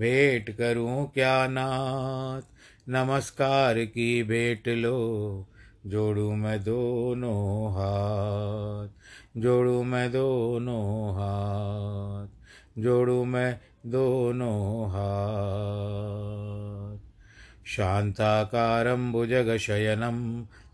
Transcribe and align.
भेंट 0.00 0.56
करूँ 0.56 1.10
क्या 1.14 1.46
नाथ? 1.46 2.42
नमस्कार 2.88 3.84
की 3.84 4.22
भेंट 4.22 4.68
लो, 4.68 5.46
जोड़ू 5.86 6.32
मैं 6.32 6.64
दोनों 6.64 7.72
हाथ, 7.72 8.88
जोड़ू 9.40 9.82
मैं 9.82 10.12
दोनों 10.12 11.12
हाथ, 11.12 12.26
जोड़ू 12.80 13.24
मैं 13.24 13.60
दोनों 13.86 14.88
हाथ। 14.88 16.98
शान्ताकारं 17.66 19.12
भुजगशयनं 19.12 20.44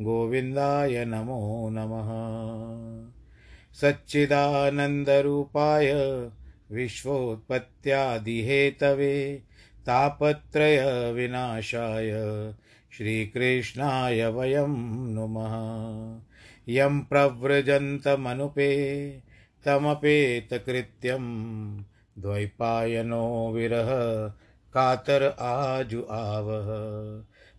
गोविन्दाय 0.00 1.04
नमो 1.04 1.68
नमः। 1.72 2.08
सच्चिदानन्दरूपाय 3.72 5.92
विश्वोत्पत्त्यादिहेतवे 6.72 9.42
तापत्रयविनाशाय 9.86 12.10
श्रीकृष्णाय 12.96 14.26
वयं 14.26 15.14
नुमः। 15.14 15.54
यं 16.68 17.00
प्रव्रजन्तमनुपे 17.00 18.70
तमपेतकृत्यं 19.64 21.24
द्वैपायनो 22.18 23.52
विरह 23.54 23.88
कातर 24.74 25.36
आजु 25.40 26.02
आवह। 26.10 26.68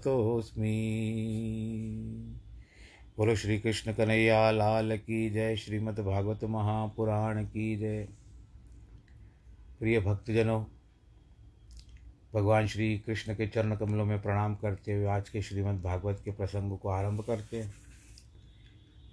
बोलो 3.16 3.36
श्री 3.36 3.58
कृष्ण 3.58 3.92
कन्हैया, 3.92 4.50
लाल 4.50 4.96
की 4.96 5.30
जय, 5.30 5.56
श्रीमद् 5.56 6.00
भागवत 6.00 6.44
महापुराण 6.44 7.44
की 7.44 7.76
जय। 7.76 8.08
प्रिय 9.78 10.00
भक्तजनों, 10.00 10.64
भगवान 12.34 12.66
श्री 12.66 12.98
कृष्ण 12.98 13.34
के 13.34 13.46
चरण 13.46 13.76
कमलों 13.76 14.04
में 14.04 14.22
प्रणाम 14.22 14.54
करते 14.54 14.92
हुए 14.92 15.06
आज 15.06 15.28
के 15.28 15.42
श्रीमद् 15.42 15.82
भागवत 15.82 16.22
के 16.24 16.30
प्रसंग 16.30 16.78
को 16.78 16.88
आरंभ 16.88 17.20
करते 17.20 17.56
हैं। 17.56 17.91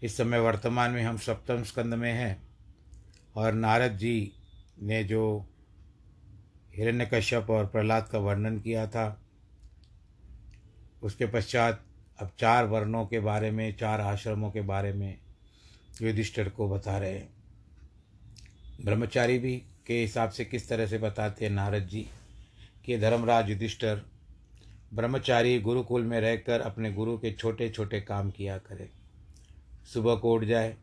इस 0.04 0.18
समय 0.18 0.40
वर्तमान 0.40 0.92
में 0.92 1.04
हम 1.04 1.18
सप्तम 1.18 1.64
स्कंद 1.64 1.94
में 1.94 2.14
हैं 2.14 2.42
और 3.36 3.54
नारद 3.54 3.98
जी 3.98 4.32
ने 4.82 5.04
जो 5.04 5.46
हिरण्यकश्यप 6.76 7.50
और 7.50 7.66
प्रहलाद 7.66 8.08
का 8.08 8.20
वर्णन 8.20 8.60
किया 8.60 8.88
था, 8.88 9.22
उसके 11.04 11.26
पश्चात 11.26 11.86
अब 12.20 12.32
चार 12.40 12.66
वर्णों 12.66 13.06
के 13.06 13.20
बारे 13.20 13.52
में, 13.52 13.78
चार 13.78 14.02
आश्रमों 14.02 14.52
के 14.52 14.62
बारे 14.62 14.94
में 14.94 15.18
युधिष्ठिर 16.02 16.50
को 16.50 16.70
बता 16.70 16.98
रहे 16.98 17.14
हैं। 17.14 17.30
ब्रह्मचारी 18.86 19.40
भी 19.40 19.64
के 19.88 20.02
हिसाब 20.02 20.30
से 20.30 20.46
किस 20.46 20.70
तरह 20.70 20.88
से 20.88 20.98
बताते 20.98 21.46
हैं 21.46 21.52
नारद 21.52 21.84
जी 21.84 22.08
कि 22.86 22.98
धर्मराज 22.98 23.50
युधिष्ठिर 23.50 24.06
ब्रह्मचारी 24.94 25.60
गुरुकुल 25.60 26.04
में 26.04 26.22
रहकर 26.22 26.62
अपने 26.62 26.92
गुरु 26.92 27.18
के 27.18 27.32
छोटे 27.32 27.70
छोटे 27.70 28.02
काम 28.02 28.32
किया 28.32 28.58
करे। 28.58 28.99
सुबह 29.94 30.16
को 30.16 30.34
उठ 30.34 30.44
जाए 30.44 30.78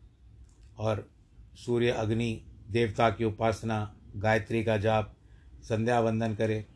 और 0.78 1.10
सूर्य, 1.54 1.88
अग्नि, 1.88 2.42
देवता 2.70 3.10
की 3.10 3.24
उपासना, 3.24 3.96
गायत्री 4.16 4.64
का 4.64 4.76
जाप, 4.76 5.14
संध्या 5.62 6.00
वंदन 6.00 6.34
करे। 6.34 6.66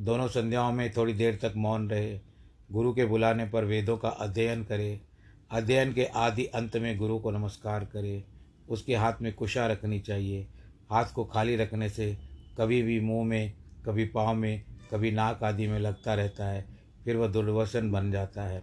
दोनों 0.00 0.28
संध्याओं 0.28 0.72
में 0.72 0.92
थोड़ी 0.92 1.12
देर 1.12 1.38
तक 1.42 1.52
मौन 1.56 1.90
रहे। 1.90 2.20
गुरु 2.72 2.94
के 2.94 3.04
बुलाने 3.04 3.46
पर 3.46 3.64
वेदों 3.64 3.98
का 3.98 4.08
अध्ययन 4.08 4.64
करे। 4.64 5.00
अध्ययन 5.50 5.92
के 5.92 6.04
आदि 6.04 6.44
अंत 6.44 6.76
में 6.76 6.98
गुरु 6.98 7.18
को 7.18 7.30
नमस्कार 7.30 7.84
करे। 7.84 8.24
उसके 8.68 8.96
हाथ 8.96 9.12
में 9.22 9.32
कुशा 9.32 9.66
रखनी 9.66 10.00
चाहिए। 10.00 10.46
हाथ 10.90 11.04
को 11.14 11.24
खाली 11.24 11.56
रखने 11.56 11.88
से 11.88 12.18
कभी 12.58 12.82
भी 12.82 13.00
मुँह 13.00 13.24
में, 13.24 13.52
कभी 13.86 14.04
पाँव 14.04 14.34
में, 14.34 14.64
कभी 14.90 15.10
नाक 15.10 15.44
आदि 15.44 15.66
में 15.66 15.78
लगता 15.78 16.14
रहता 16.14 16.46
है। 16.46 16.66
फिर 17.04 17.16
वह 17.16 17.28
दुर्वसन 17.28 17.90
बन 17.90 18.10
जाता 18.10 18.42
है। 18.42 18.62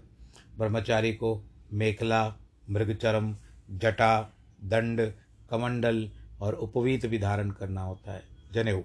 ब्रह्मचारी 0.58 1.14
को 1.14 1.44
मेखला 1.74 2.36
मृगचरम, 2.70 3.36
जटा, 3.72 4.22
दंड, 4.64 5.02
कमंडल 5.50 6.10
और 6.42 6.54
उपवीत 6.54 7.06
भी 7.06 7.20
धारण 7.20 7.52
करना 7.52 7.82
होता 7.82 8.12
है। 8.12 8.24
जनेऊ। 8.54 8.82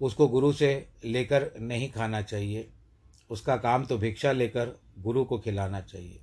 उसको 0.00 0.28
गुरु 0.28 0.52
से 0.52 0.88
लेकर 1.04 1.50
नहीं 1.60 1.90
खाना 1.90 2.22
चाहिए। 2.22 2.68
उसका 3.30 3.56
काम 3.56 3.84
तो 3.84 3.98
भिक्षा 3.98 4.32
लेकर 4.32 4.78
गुरु 4.98 5.24
को 5.24 5.38
खिलाना 5.38 5.80
चाहिए। 5.80 6.20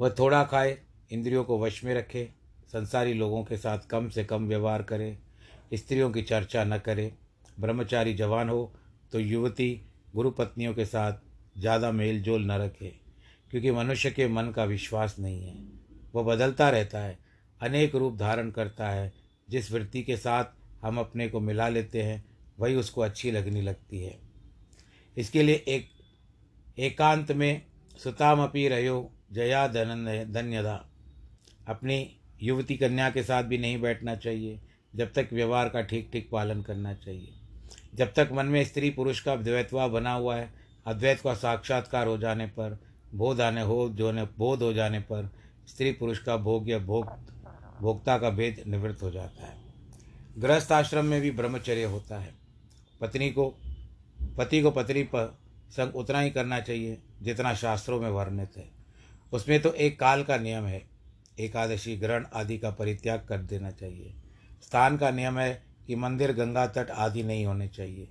वह 0.00 0.14
थोड़ा 0.18 0.44
खाए, 0.44 0.78
इंद्रियों 1.12 1.44
को 1.44 1.58
वश 1.58 1.82
में 1.84 1.94
रखे, 1.94 2.28
संसारी 2.68 3.12
लोगों 3.12 3.42
के 3.44 3.56
साथ 3.56 3.78
कम 3.78 4.08
से 4.08 4.24
कम 4.24 4.46
व्यवहार 4.46 4.82
करे, 4.82 5.18
स्त्रियों 5.74 6.10
की 6.10 6.22
चर्चा 6.22 6.64
न 6.64 6.78
करे, 6.78 7.12
ब्रह्मचारी 7.60 8.14
जवान 8.14 8.48
हो 8.48 8.72
तो 9.12 9.18
युवती 9.18 9.80
गुरु 10.14 10.30
पत्नियों 10.30 10.74
के 10.74 10.84
साथ 10.84 11.12
ज़्यादा 11.58 11.90
मेल 11.92 12.22
जोल 12.22 12.44
न 12.44 12.52
रखे। 12.52 12.92
क्योंकि 13.50 13.70
मनुष्य 13.70 14.10
के 14.10 14.28
मन 14.28 14.50
का 14.50 14.64
विश्वास 14.64 15.16
नहीं 15.18 15.48
है। 15.48 15.64
वह 16.14 16.22
बदलता 16.22 16.70
रहता 16.70 16.98
है, 16.98 17.18
अनेक 17.60 17.94
रूप 17.94 18.16
धारण 18.16 18.50
करता 18.50 18.88
है। 18.88 19.12
जिस 19.50 19.72
वृत्ति 19.72 20.02
के 20.02 20.16
साथ 20.16 20.44
हम 20.84 20.98
अपने 20.98 21.28
को 21.28 21.40
मिला 21.40 21.68
लेते 21.68 22.02
हैं, 22.02 22.24
वही 22.58 22.74
उसको 22.74 23.00
अच्छी 23.00 23.30
लगने 23.30 23.62
लगती 23.62 24.02
है। 24.02 24.18
इसके 25.16 25.42
लिए 25.42 25.54
एक, 25.54 25.90
एकांत 26.78 27.32
में 27.32 27.62
सुतामपी 28.04 28.68
रहो, 28.68 29.12
जया 29.32 29.68
धन 29.68 30.26
धन्यदा। 30.30 30.90
अपनी 31.68 32.16
युवती 32.42 32.76
कन्या 32.76 33.10
के 33.10 33.22
साथ 33.22 33.44
भी 33.44 33.58
नहीं 33.58 33.80
बैठना 33.80 34.16
चाहिए, 34.16 34.60
जब 34.94 35.12
तक 35.12 35.28
व्यवहार 35.32 35.68
का 35.68 35.82
ठीक 35.82 36.10
ठीक 36.12 36.30
पालन 36.30 36.62
करना 36.62 36.94
चाहिए। 36.94 37.32
जब 37.94 38.12
तक 38.14 38.28
मन 38.32 38.46
में 38.46 38.64
स्त्री 38.64 38.90
पुरुष 38.90 39.20
का 39.20 39.36
द्वैतवा 39.36 39.88
बना 39.88 40.12
हुआ 40.12 40.36
है, 40.36 40.54
अद्वैत 40.86 41.20
का 41.20 41.34
साक्षात्कार 41.34 42.06
हो 42.06 42.18
जाने 42.18 42.46
पर 42.46 42.89
बोध 43.14 43.40
आने 43.40 43.62
हो, 43.62 43.88
जो 43.88 44.12
बोध 44.12 44.62
हो 44.62 44.72
जाने 44.72 45.00
पर 45.00 45.30
स्त्री 45.68 45.92
पुरुष 45.92 46.18
का 46.18 46.36
भोग 46.36 46.70
या 46.70 46.78
भोग, 46.78 47.06
भोक्ता 47.80 48.18
का 48.18 48.30
भेद 48.30 48.64
निवृत्त 48.66 49.02
हो 49.02 49.10
जाता 49.10 49.46
है। 49.46 49.62
गृहस्थ 50.38 50.72
आश्रम 50.72 51.04
में 51.04 51.20
भी 51.20 51.30
ब्रह्मचर्य 51.30 51.84
होता 51.84 52.18
है। 52.18 52.34
पत्नी 53.00 53.30
को, 53.30 53.54
पति 54.38 54.62
को 54.62 54.70
पत्नी 54.70 55.02
पर 55.02 55.38
संग 55.70 55.96
उतना 55.96 56.20
ही 56.20 56.30
करना 56.30 56.60
चाहिए 56.60 57.02
जितना 57.22 57.54
शास्त्रों 57.54 58.00
में 58.00 58.10
वर्णित 58.10 58.56
है। 58.56 58.70
उसमें 59.32 59.62
तो 59.62 59.72
एक 59.72 60.00
काल 60.00 60.22
का 60.22 60.36
नियम 60.36 60.64
है। 60.64 60.90
एकादशी 61.40 61.96
ग्रहण 61.96 62.26
आदि 62.34 62.58
का 62.58 62.70
परित्याग 62.70 63.26
कर 63.28 63.38
देना 63.38 63.70
चाहिए। 63.70 64.14
स्थान 64.62 64.96
का 64.96 65.10
नियम 65.10 65.38
है 65.38 65.62
कि 65.86 65.96
मंदिर, 65.96 66.32
गंगा 66.32 66.66
तट 66.66 66.90
आदि 66.90 67.22
नहीं 67.22 67.46
होने 67.46 67.68
चाहिए। 67.68 68.08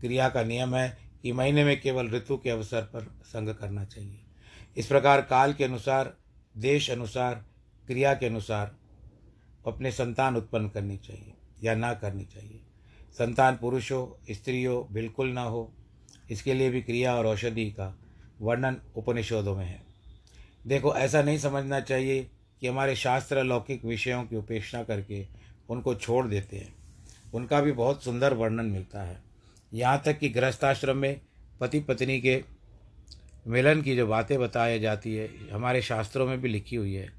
क्रिया 0.00 0.28
का 0.28 0.42
नियम 0.42 0.74
है 0.74 0.98
कि 1.22 1.32
महीने 1.32 1.64
में 1.64 1.80
केवल 1.80 2.10
ऋतु 2.10 2.36
के 2.36 2.50
अवसर 2.50 2.82
पर 2.82 3.02
संग 3.24 3.54
करना 3.54 3.84
चाहिए। 3.84 4.21
इस 4.76 4.86
प्रकार 4.86 5.20
काल 5.20 5.52
के 5.52 5.64
अनुसार, 5.64 6.16
देश 6.56 6.90
अनुसार, 6.90 7.44
क्रिया 7.86 8.14
के 8.14 8.26
अनुसार 8.26 8.76
अपने 9.66 9.92
संतान 9.92 10.36
उत्पन्न 10.36 10.68
करनी 10.68 10.96
चाहिए 10.96 11.34
या 11.64 11.74
ना 11.74 11.94
करनी 11.94 12.24
चाहिए। 12.24 12.60
संतान 13.18 13.56
पुरुष 13.56 13.92
हो 13.92 14.18
स्त्री 14.30 14.64
हो 14.64 14.88
बिल्कुल 14.92 15.28
ना 15.28 15.42
हो, 15.42 15.72
इसके 16.30 16.54
लिए 16.54 16.70
भी 16.70 16.82
क्रिया 16.82 17.14
और 17.14 17.26
औषधि 17.26 17.70
का 17.70 17.98
वर्णन 18.40 18.76
उपनिषदों 18.96 19.56
में 19.56 19.66
है। 19.66 19.82
देखो, 20.66 20.94
ऐसा 20.94 21.22
नहीं 21.22 21.38
समझना 21.38 21.80
चाहिए 21.80 22.30
कि 22.60 22.66
हमारे 22.66 22.96
शास्त्र 22.96 23.42
लौकिक 23.42 23.84
विषयों 23.84 24.24
की 24.24 24.36
उपेक्षा 24.36 24.82
करके 24.82 25.26
उनको 25.68 25.94
छोड़ 25.94 26.26
देते 26.26 26.56
हैं। 26.56 26.74
उनका 27.34 27.60
भी 27.60 27.72
बहुत 27.72 28.04
सुंदर 28.04 28.34
वर्णन 28.34 28.66
मिलता 28.66 29.02
है। 29.02 29.22
यहाँ 29.74 30.02
तक 30.04 30.18
कि 30.18 30.28
गृहस्थाश्रम 30.28 30.96
में 30.96 31.20
पति 31.60 31.80
पत्नी 31.80 32.20
के 32.20 32.44
मिलन 33.46 33.82
की 33.82 33.96
जो 33.96 34.06
बातें 34.06 34.40
बताई 34.40 34.80
जाती 34.80 35.14
है, 35.14 35.30
हमारे 35.50 35.82
शास्त्रों 35.82 36.26
में 36.26 36.40
भी 36.40 36.48
लिखी 36.48 36.76
हुई 36.76 36.94
है, 36.94 37.12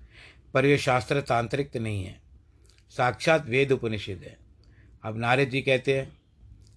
पर 0.53 0.65
यह 0.65 0.77
शास्त्र 0.77 1.21
तांत्रिक 1.21 1.77
नहीं 1.77 2.05
है। 2.05 2.21
साक्षात 2.89 3.47
वेद 3.47 3.71
उपनिषद 3.71 4.21
है। 4.23 4.37
अब 5.03 5.17
नारद 5.17 5.49
जी 5.49 5.61
कहते 5.61 5.97
हैं 5.97 6.17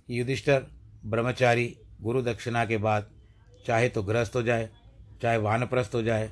कि 0.06 0.20
युधिष्ठर, 0.20 0.66
ब्रह्मचारी, 1.06 1.76
गुरु 2.00 2.22
दक्षिणा 2.22 2.64
के 2.64 2.76
बाद 2.76 3.10
चाहे 3.66 3.88
तो 3.88 4.02
ग्रस्त 4.02 4.37
हो 4.37 4.43
जाए, 4.43 4.70
चाहे 5.22 5.37
वानप्रस्थ 5.37 5.90
हो 5.94 6.02
जाए, 6.02 6.31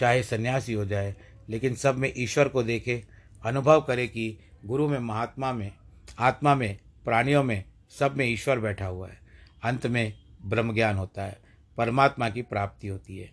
चाहे 0.00 0.22
सन्यासी 0.22 0.72
हो 0.72 0.84
जाए, 0.84 1.16
लेकिन 1.48 1.74
सब 1.74 1.96
में 1.96 2.12
ईश्वर 2.16 2.48
को 2.48 2.62
देखे, 2.62 3.04
अनुभव 3.44 3.80
करे 3.80 4.08
कि 4.08 4.38
गुरु 4.64 4.88
में, 4.88 4.98
महात्मा 4.98 5.52
में, 5.52 5.72
आत्मा 6.18 6.54
में, 6.54 6.78
प्राणियों 7.04 7.44
में 7.44 7.64
सब 7.98 8.16
में 8.16 8.26
ईश्वर 8.26 8.58
बैठा 8.58 8.86
हुआ 8.86 9.08
है। 9.08 9.20
अंत 9.62 9.86
में 9.86 10.14
ब्रह्म 10.44 10.74
ज्ञान 10.74 10.96
होता 10.96 11.24
है। 11.24 11.45
परमात्मा 11.76 12.28
की 12.30 12.42
प्राप्ति 12.42 12.88
होती 12.88 13.18
है। 13.18 13.30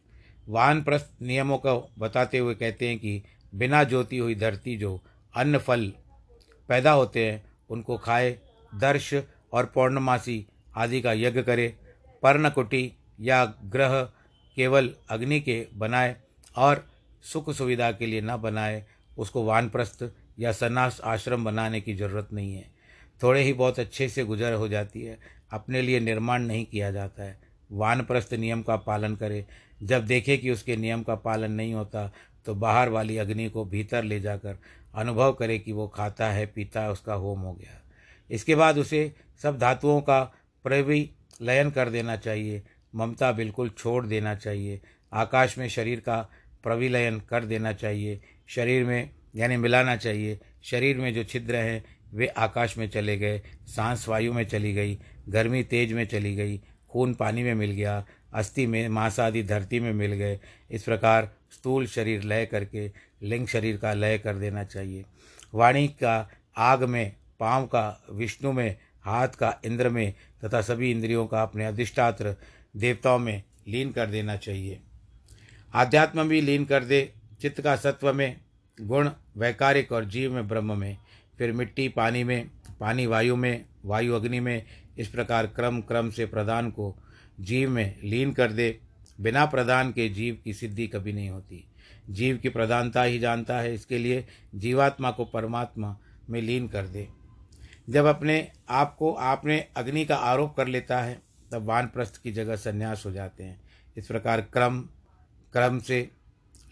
वानप्रस्थ 0.50 1.22
नियमों 1.22 1.57
को 1.57 1.92
बताते 2.00 2.38
हुए 2.38 2.56
कहते 2.56 2.88
हैं 2.88 3.00
कि 3.00 3.24
बिना 3.56 3.84
ज्योति 3.84 4.18
हुई 4.18 4.36
धरती 4.36 4.78
जो 4.78 5.00
अन्न 5.36 5.57
फल 5.57 5.92
पैदा 6.69 6.92
होते 6.92 7.25
हैं, 7.25 7.44
उनको 7.69 7.98
खाए, 7.98 8.38
दर्श 8.75 9.13
और 9.54 9.66
पौर्णमासी 9.66 10.45
आदि 10.75 11.01
का 11.01 11.13
यज्ञ 11.13 11.42
करे, 11.42 11.68
पर्णकुटी 12.24 12.92
या 13.19 13.45
ग्रह 13.45 14.01
केवल 14.57 14.94
अग्नि 15.10 15.39
के 15.39 15.66
बनाए 15.74 16.16
और 16.56 16.86
सुख 17.24 17.51
सुविधा 17.51 17.92
के 17.92 18.06
लिए 18.06 18.22
न 18.22 18.38
बनाए, 18.38 18.84
उसको 19.18 19.44
वानप्रस्थ 19.46 20.04
या 20.39 20.51
सन्यास 20.51 21.01
आश्रम 21.03 21.46
बनाने 21.46 21.82
की 21.82 21.94
ज़रूरत 21.94 22.29
नहीं 22.34 22.53
है। 22.53 22.72
थोड़े 23.24 23.41
ही 23.44 23.53
बहुत 23.53 23.79
अच्छे 23.79 24.10
से 24.10 24.24
गुजर 24.24 24.53
हो 24.53 24.67
जाती 24.67 25.01
है, 25.01 25.17
अपने 25.51 25.82
लिए 25.82 26.00
निर्माण 26.00 26.44
नहीं 26.44 26.65
किया 26.65 26.91
जाता 26.91 27.24
है। 27.24 27.52
वानप्रस्थ 27.74 28.34
नियम 28.34 28.62
का 28.62 28.75
पालन 28.77 29.15
करे। 29.15 29.46
जब 29.84 30.06
देखे 30.06 30.38
कि 30.38 30.51
उसके 30.51 30.75
नियम 30.77 31.03
का 31.03 31.15
पालन 31.15 31.51
नहीं 31.51 31.74
होता 31.74 32.12
तो 32.46 32.56
बाहर 32.56 32.89
वाली 32.89 33.18
अग्नि 33.18 33.50
को 33.50 33.63
भीतर 33.65 34.03
ले 34.03 34.20
जाकर 34.20 34.58
अनुभव 34.96 35.34
करे 35.34 35.58
कि 35.60 35.72
वो 35.72 35.88
खाता 35.88 36.27
है, 36.27 36.46
पीता 36.46 36.82
है, 36.82 36.92
उसका 36.92 37.13
होम 37.13 37.39
हो 37.39 37.53
गया। 37.53 37.82
इसके 38.30 38.56
बाद 38.56 38.77
उसे 38.77 39.12
सब 39.44 39.58
धातुओं 39.60 40.01
का 40.01 40.22
प्रवि 40.65 41.10
लयन 41.42 41.72
कर 41.72 41.89
देना 41.89 42.15
चाहिए, 42.15 42.62
ममता 42.96 43.32
बिल्कुल 43.32 43.70
छोड़ 43.70 44.06
देना 44.06 44.36
चाहिए, 44.36 44.82
आकाश 45.13 45.58
में 45.58 45.68
शरीर 45.70 46.00
का 46.00 46.18
प्रविलयन 46.63 47.20
कर 47.20 47.46
देना 47.46 47.74
चाहिए, 47.74 48.22
शरीर 48.48 48.84
में, 48.84 49.10
यानी 49.36 49.58
मिलाना 49.58 49.96
चाहिए, 49.96 50.39
शरीर 50.63 50.98
में 50.98 51.13
जो 51.13 51.24
छिद्र 51.24 51.56
हैं, 51.56 51.84
वे 52.13 52.27
आकाश 52.27 52.77
में 52.77 52.88
चले 52.89 53.18
गए, 53.18 53.42
सांस 53.68 54.08
वायु 54.08 54.34
में 54.34 54.44
चली 54.44 54.74
गई, 54.74 54.98
गर्मी 55.30 55.63
तेज 55.63 55.94
में 55.94 56.06
चली 56.06 56.36
गई 56.36 56.62
खून 56.93 57.13
पानी 57.13 57.43
में 57.43 57.53
मिल 57.53 57.71
गया, 57.71 58.05
अस्थि 58.33 58.67
में 58.67 58.89
मांस 58.89 59.19
आदि 59.19 59.43
धरती 59.43 59.79
में 59.79 59.93
मिल 59.93 60.13
गए। 60.13 60.39
इस 60.71 60.83
प्रकार 60.83 61.31
स्थूल 61.51 61.88
शरीर 61.88 62.23
लय 62.23 62.45
करके 62.45 62.91
लिंग 63.21 63.47
शरीर 63.47 63.77
का 63.77 63.93
लय 63.93 64.17
कर 64.17 64.35
देना 64.35 64.63
चाहिए। 64.63 65.05
वाणी 65.53 65.88
का 65.88 66.29
आग 66.57 66.83
में, 66.83 67.15
पाँव 67.39 67.65
का, 67.65 68.05
विष्णु 68.12 68.51
में, 68.51 68.77
हाथ 69.01 69.27
का, 69.27 69.62
इंद्र 69.65 69.89
में 69.89 70.13
तथा 70.45 70.62
सभी 70.62 70.91
इंद्रियों 70.91 71.27
का 71.27 71.43
अपने 71.43 71.65
अधिष्ठात्र 71.65 72.35
देवताओं 72.77 73.19
में 73.19 73.43
लीन 73.67 73.91
कर 73.91 74.07
देना 74.07 74.35
चाहिए। 74.35 74.79
आध्यात्म 75.73 76.27
भी 76.27 76.41
लीन 76.41 76.65
कर 76.65 76.83
दे, 76.83 77.13
चित्त 77.41 77.62
का 77.62 77.75
सत्व 77.75 78.13
में, 78.13 78.39
गुण 78.81 79.09
वैकारिक 79.38 79.91
और 79.91 80.05
जीव 80.05 80.33
में 80.33 80.47
ब्रह्म 80.47 80.79
में। 80.79 80.97
फिर 81.38 81.51
मिट्टी 81.51 81.88
पानी 81.88 82.23
में, 82.23 82.50
पानी 82.79 83.05
वायु 83.05 83.35
में, 83.35 83.65
वायु 83.85 84.13
अग्नि 84.13 84.39
में 84.39 84.65
इस 84.97 85.07
प्रकार 85.07 85.47
क्रम 85.47 85.81
क्रम 85.81 86.09
से 86.09 86.25
प्रदान 86.25 86.71
को 86.71 86.95
जीव 87.39 87.69
में 87.69 88.00
लीन 88.03 88.33
कर 88.33 88.51
दे। 88.51 88.79
बिना 89.21 89.45
प्रदान 89.45 89.91
के 89.91 90.09
जीव 90.09 90.41
की 90.43 90.53
सिद्धि 90.53 90.88
कभी 90.88 91.13
नहीं 91.13 91.29
होती। 91.29 91.65
जीव 92.09 92.38
की 92.38 92.50
प्रधानता 92.50 93.03
ही 93.03 93.19
जानता 93.19 93.59
है, 93.59 93.73
इसके 93.73 93.97
लिए 93.97 94.27
जीवात्मा 94.55 95.12
को 95.12 95.25
परमात्मा 95.25 95.97
में 96.29 96.41
लीन 96.41 96.67
कर 96.67 96.88
दे। 96.88 97.07
जब 97.89 98.05
अपने 98.05 98.51
आप 98.69 98.95
को 98.95 99.13
आपने 99.13 99.67
अग्नि 99.75 100.05
का 100.05 100.15
आरोप 100.15 100.55
कर 100.55 100.67
लेता 100.67 101.01
है, 101.01 101.21
तब 101.51 101.65
वानप्रस्थ 101.65 102.23
की 102.23 102.31
जगह 102.31 102.55
संन्यास 102.55 103.03
हो 103.05 103.12
जाते 103.12 103.43
हैं। 103.43 103.62
इस 103.97 104.07
प्रकार 104.07 104.41
क्रम 104.41 104.81
क्रम 105.53 105.79
से 105.79 106.09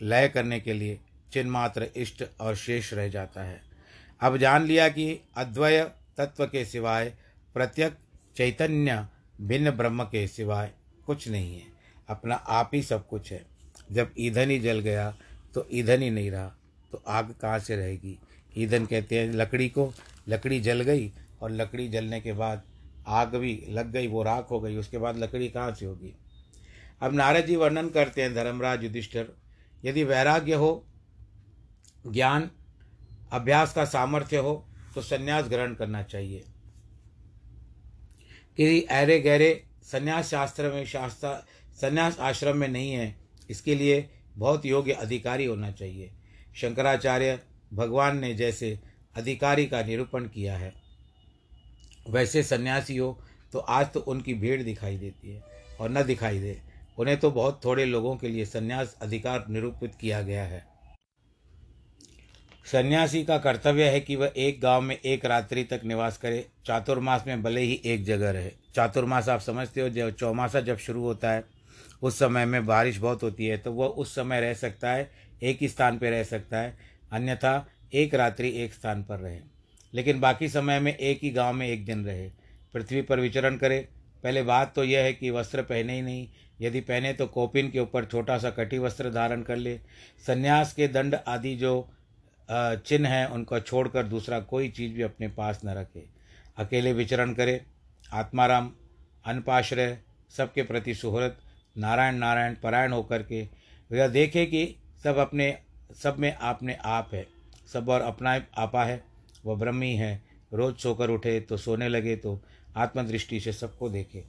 लय 0.02 0.28
करने 0.28 0.60
के 0.60 0.74
लिए 0.74 1.00
चिन्मात्र 1.34 1.88
इष्ट 1.96 2.24
और 2.40 2.56
शेष 2.56 2.94
रह 2.94 3.08
जाता 3.08 3.44
है। 3.44 3.62
अब 4.22 4.38
जान 4.38 4.64
लिया 4.64 4.90
कि 4.90 5.22
अद्वय 5.38 5.92
तत्व 6.18 6.46
के 6.46 6.66
सिवाय 6.66 7.14
प्रत्यक 7.54 7.98
चैतन्य 8.36 9.06
भिन्न 9.42 9.72
ब्रह्म 9.72 10.04
के 10.04 10.28
सिवाय 10.28 10.72
कुछ 11.06 11.28
नहीं 11.28 11.56
है। 11.56 11.64
अपना 12.10 12.36
आप 12.36 12.72
ही 12.74 12.82
सब 12.84 13.08
कुछ 13.08 13.32
है। 13.32 13.46
जब 13.92 14.12
ईंधन 14.20 14.50
ही 14.50 14.60
जल 14.60 14.80
गया 14.80 15.12
तो 15.56 15.68
ईंधन 15.72 16.02
ही 16.02 16.10
नहीं 16.10 16.32
रहा 16.32 16.48
तो 16.92 17.02
आग 17.08 17.34
कहाँ 17.42 17.60
से 17.60 17.76
रहेगी? 17.76 18.18
ईंधन 18.58 18.86
कहते 18.86 19.20
हैं 19.20 19.32
लकड़ी 19.34 19.70
को। 19.70 19.94
लकड़ी 20.28 20.60
जल 20.60 20.82
गई, 20.82 21.12
और 21.42 21.52
लकड़ी 21.52 21.88
जलने 21.88 22.20
के 22.22 22.34
बाद 22.34 22.64
आग 23.08 23.36
भी 23.36 23.64
लग 23.70 23.92
गई, 23.92 24.08
वो 24.08 24.24
राख 24.24 24.50
हो 24.52 24.60
गई, 24.60 24.76
उसके 24.78 24.98
बाद 24.98 25.18
लकड़ी 25.18 25.48
कहाँ 25.50 25.74
से 25.74 25.86
होगी? 25.86 26.14
अब 27.02 27.14
नारद 27.14 27.46
जी 27.46 27.56
वर्णन 27.56 27.90
करते 27.90 28.22
हैं 28.22 28.34
धर्मराज 28.36 28.84
युधिष्ठिर, 28.84 29.34
यदि 29.86 30.04
वैराग्य 30.04 30.54
हो, 30.54 30.86
ज्ञान, 32.08 32.50
अभ्यास 33.32 33.74
का 33.74 33.86
सामर्थ्य 33.86 34.38
हो 34.38 34.54
तो 34.96 35.02
संन्यास 35.02 35.46
ग्रहण 35.46 35.74
करना 35.74 36.04
चाहिए। 36.04 36.44
कि 38.62 38.82
अरे 38.92 39.20
गहरे 39.20 39.64
संन्यास 39.84 40.30
शास्त्र 40.30 40.72
में 40.72 40.86
शास्त्र, 40.86 41.30
संन्यास 41.76 42.20
आश्रम 42.20 42.58
में 42.58 42.68
नहीं 42.68 42.92
है, 42.92 43.16
इसके 43.50 43.76
लिए 43.76 44.10
बहुत 44.38 44.66
योग्य 44.66 44.92
अधिकारी 44.94 45.46
होना 45.46 45.72
चाहिए। 45.72 46.12
शंकराचार्य 46.56 47.40
भगवान 47.74 48.20
ने 48.20 48.34
जैसे 48.34 48.78
अधिकारी 49.16 49.66
का 49.66 49.82
निरूपण 49.84 50.26
किया 50.26 50.58
है, 50.58 50.74
वैसे 52.10 52.44
सन्यासी 52.44 52.98
हो 52.98 53.18
तो 53.54 53.60
आज 53.60 53.88
तो 53.94 54.00
उनकी 54.00 54.34
भीड़ 54.34 54.62
दिखाई 54.64 54.98
देती 54.98 55.32
है 55.32 55.44
और 55.80 55.90
न 55.90 56.04
दिखाई 56.04 56.40
दे। 56.40 56.58
उन्हें 56.98 57.20
तो 57.20 57.32
बहुत 57.32 57.60
थोड़े 57.66 57.86
लोगों 57.86 58.16
के 58.16 58.28
लिए 58.28 58.46
सन्यास 58.46 58.96
अधिकार 59.02 59.46
निरूपित 59.50 59.96
किया 59.96 60.22
गया 60.22 60.44
है। 60.44 60.64
सन्यासी 62.66 63.24
का 63.24 63.38
कर्तव्य 63.38 63.90
है 63.90 64.00
कि 64.00 64.16
वह 64.16 64.32
एक 64.38 64.62
गाँव 64.62 64.82
में 64.82 64.98
एक 65.06 65.26
रात्रि 65.26 65.64
तक 65.64 65.82
निवास 65.86 66.18
करे। 66.18 66.46
चातुर्मास 66.66 67.24
में 67.28 67.42
भले 67.44 67.62
ही 67.62 67.82
एक 67.86 68.04
जगह 68.04 68.32
रहे। 68.32 68.52
चातुर्मास 68.76 69.30
आप 69.30 69.40
समझते 69.40 69.82
हो, 69.82 69.90
जब 69.90 70.16
चौमासा 70.16 70.62
जब 70.62 70.78
शुरू 70.78 71.02
होता 71.02 71.32
है, 71.32 71.44
उस 72.02 72.20
समय 72.20 72.46
में 72.46 72.66
बारिश 72.66 72.98
बहुत 72.98 73.24
होती 73.24 73.46
है 73.46 73.58
तो 73.58 73.72
वह 73.72 73.86
उस 73.86 74.16
समय 74.16 74.42
रह 74.42 74.54
सकता 74.54 74.92
है, 74.92 75.12
एक 75.44 75.58
ही 75.62 75.68
स्थान 75.68 75.98
पर 75.98 76.10
रह 76.10 76.24
सकता 76.24 76.58
है, 76.58 76.78
अन्यथा 77.12 77.68
एक 77.94 78.14
रात्रि 78.16 78.50
एक 78.56 78.74
स्थान 78.74 79.04
पर 79.04 79.20
रहे। 79.20 79.40
लेकिन 79.94 80.20
बाकी 80.20 80.50
समय 80.50 80.80
में 80.80 80.96
एक 80.98 81.20
ही 81.24 81.30
गाँव 81.30 81.54
में 81.54 81.68
एक 81.68 81.86
दिन 81.86 82.06
रहे। 82.06 82.30
पृथ्वी 82.74 83.02
पर 83.02 83.20
विचरण 83.20 83.58
करे। 83.58 83.88
पहले 84.24 84.44
बात 84.44 84.74
तो 84.76 84.84
यह 84.84 85.04
है 85.04 85.14
कि 85.14 85.30
वस्त्र 85.30 85.62
पहने 85.62 85.96
ही 85.96 86.02
नहीं। 86.02 86.28
यदि 86.62 86.80
पहने 86.82 87.14
तो 87.14 87.28
कोपिन 87.28 87.70
के 87.70 87.80
ऊपर 87.80 88.06
छोटा 88.06 88.38
सा 88.38 88.50
कटी 88.50 88.78
वस्त्र 88.78 89.10
धारण 89.10 89.42
कर 89.42 89.56
ले। 89.56 89.78
संन्यास 90.28 90.74
के 90.74 90.88
दंड 90.88 91.16
आदि 91.28 91.56
जो 91.56 91.90
चिन्ह 92.52 93.10
हैं, 93.10 93.26
उनको 93.28 93.60
छोड़कर 93.60 94.04
दूसरा 94.04 94.40
कोई 94.42 94.70
चीज़ 94.70 94.94
भी 94.94 95.02
अपने 95.02 95.28
पास 95.28 95.62
न 95.66 95.70
रखे। 95.70 96.04
अकेले 96.58 96.94
विचरण 96.94 97.34
करे, 97.34 97.62
आत्माराम, 98.14 98.72
अनपाश्रय, 99.26 99.98
सबके 100.32 100.64
प्रति 100.64 100.96
सुहृत, 100.96 101.38
नारायण 101.76 102.16
नारायण 102.16 102.56
परायण 102.64 102.92
होकर 102.92 103.24
के 103.24 103.42
वह 103.92 104.08
देखे 104.08 104.46
कि 104.46 104.66
सब 105.04 105.18
अपने, 105.18 105.58
सब 105.96 106.16
में 106.20 106.34
आपने 106.34 106.78
आप 106.86 107.10
है, 107.14 107.26
सब 107.74 107.90
और 107.90 108.02
अपना 108.02 108.34
आपा 108.58 108.84
है, 108.84 109.04
वह 109.46 109.56
ब्रह्मी 109.56 109.94
है। 109.96 110.22
रोज 110.54 110.76
सोकर 110.76 111.10
उठे 111.10 111.40
तो 111.40 111.58
सोने 111.58 111.88
लगे 111.90 112.16
तो 112.16 112.40
आत्मदृष्टि 112.78 113.40
से 113.40 113.52
सबको 113.54 113.90
देखे। 113.90 114.24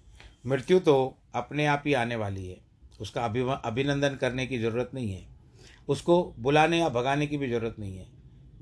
मृत्यु 0.46 0.78
तो 0.80 0.94
अपने 1.34 1.66
आप 1.66 1.82
ही 1.86 1.92
आने 1.94 2.16
वाली 2.16 2.48
है, 2.48 2.56
उसका 3.00 3.24
अभि 3.24 3.40
अभिनंदन 3.64 4.16
करने 4.16 4.46
की 4.46 4.58
ज़रूरत 4.58 4.90
नहीं 4.94 5.12
है। 5.12 5.31
उसको 5.88 6.34
बुलाने 6.38 6.78
या 6.78 6.88
भगाने 6.88 7.26
की 7.26 7.36
भी 7.36 7.50
ज़रूरत 7.50 7.76
नहीं 7.78 7.98
है। 7.98 8.06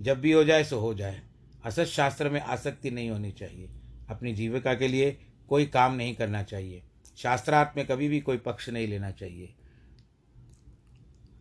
जब 0.01 0.21
भी 0.21 0.33
हो 0.33 0.45
जाए, 0.45 0.65
सो 0.65 0.81
हो 0.81 0.95
जाए। 0.95 1.23
असत 1.65 1.85
शास्त्र 1.85 2.29
में 2.29 2.41
आसक्ति 2.41 2.91
नहीं 2.91 3.11
होनी 3.11 3.33
चाहिए। 3.33 3.69
अपनी 4.09 4.33
जीविका 4.33 4.75
के 4.75 4.89
लिए 4.89 5.21
कोई 5.49 5.67
काम 5.67 5.95
नहीं 5.95 6.15
करना 6.15 6.43
चाहिए। 6.43 6.83
शास्त्रार्थ 7.17 7.77
में 7.77 7.87
कभी 7.87 8.09
भी 8.09 8.21
कोई 8.21 8.37
पक्ष 8.37 8.69
नहीं 8.69 8.89
लेना 8.89 9.11
चाहिए। 9.11 9.55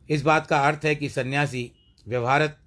इस 0.09 0.21
बात 0.21 0.47
का 0.47 0.59
अर्थ 0.67 0.79
है 0.83 0.95
कि 0.95 1.09
सन्यासी 1.09 1.71
व्यवहारत, 2.07 2.59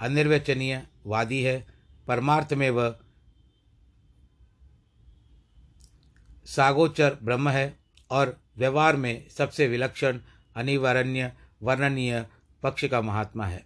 अनिर्वचनीय, 0.00 0.82
वादी 1.06 1.42
है। 1.42 1.66
परमार्थ 2.08 2.52
में 2.52 2.70
वह 2.70 2.98
सागोचर 6.44 7.18
ब्रह्म 7.22 7.48
है 7.48 7.76
और 8.10 8.40
व्यवहार 8.58 8.96
में 8.96 9.28
सबसे 9.28 9.68
विलक्षण 9.68 10.18
अनिवारण्य 10.56 11.32
वर्णनीय 11.62 12.26
पक्ष 12.62 12.84
का 12.84 13.00
महात्मा 13.02 13.46
है। 13.46 13.64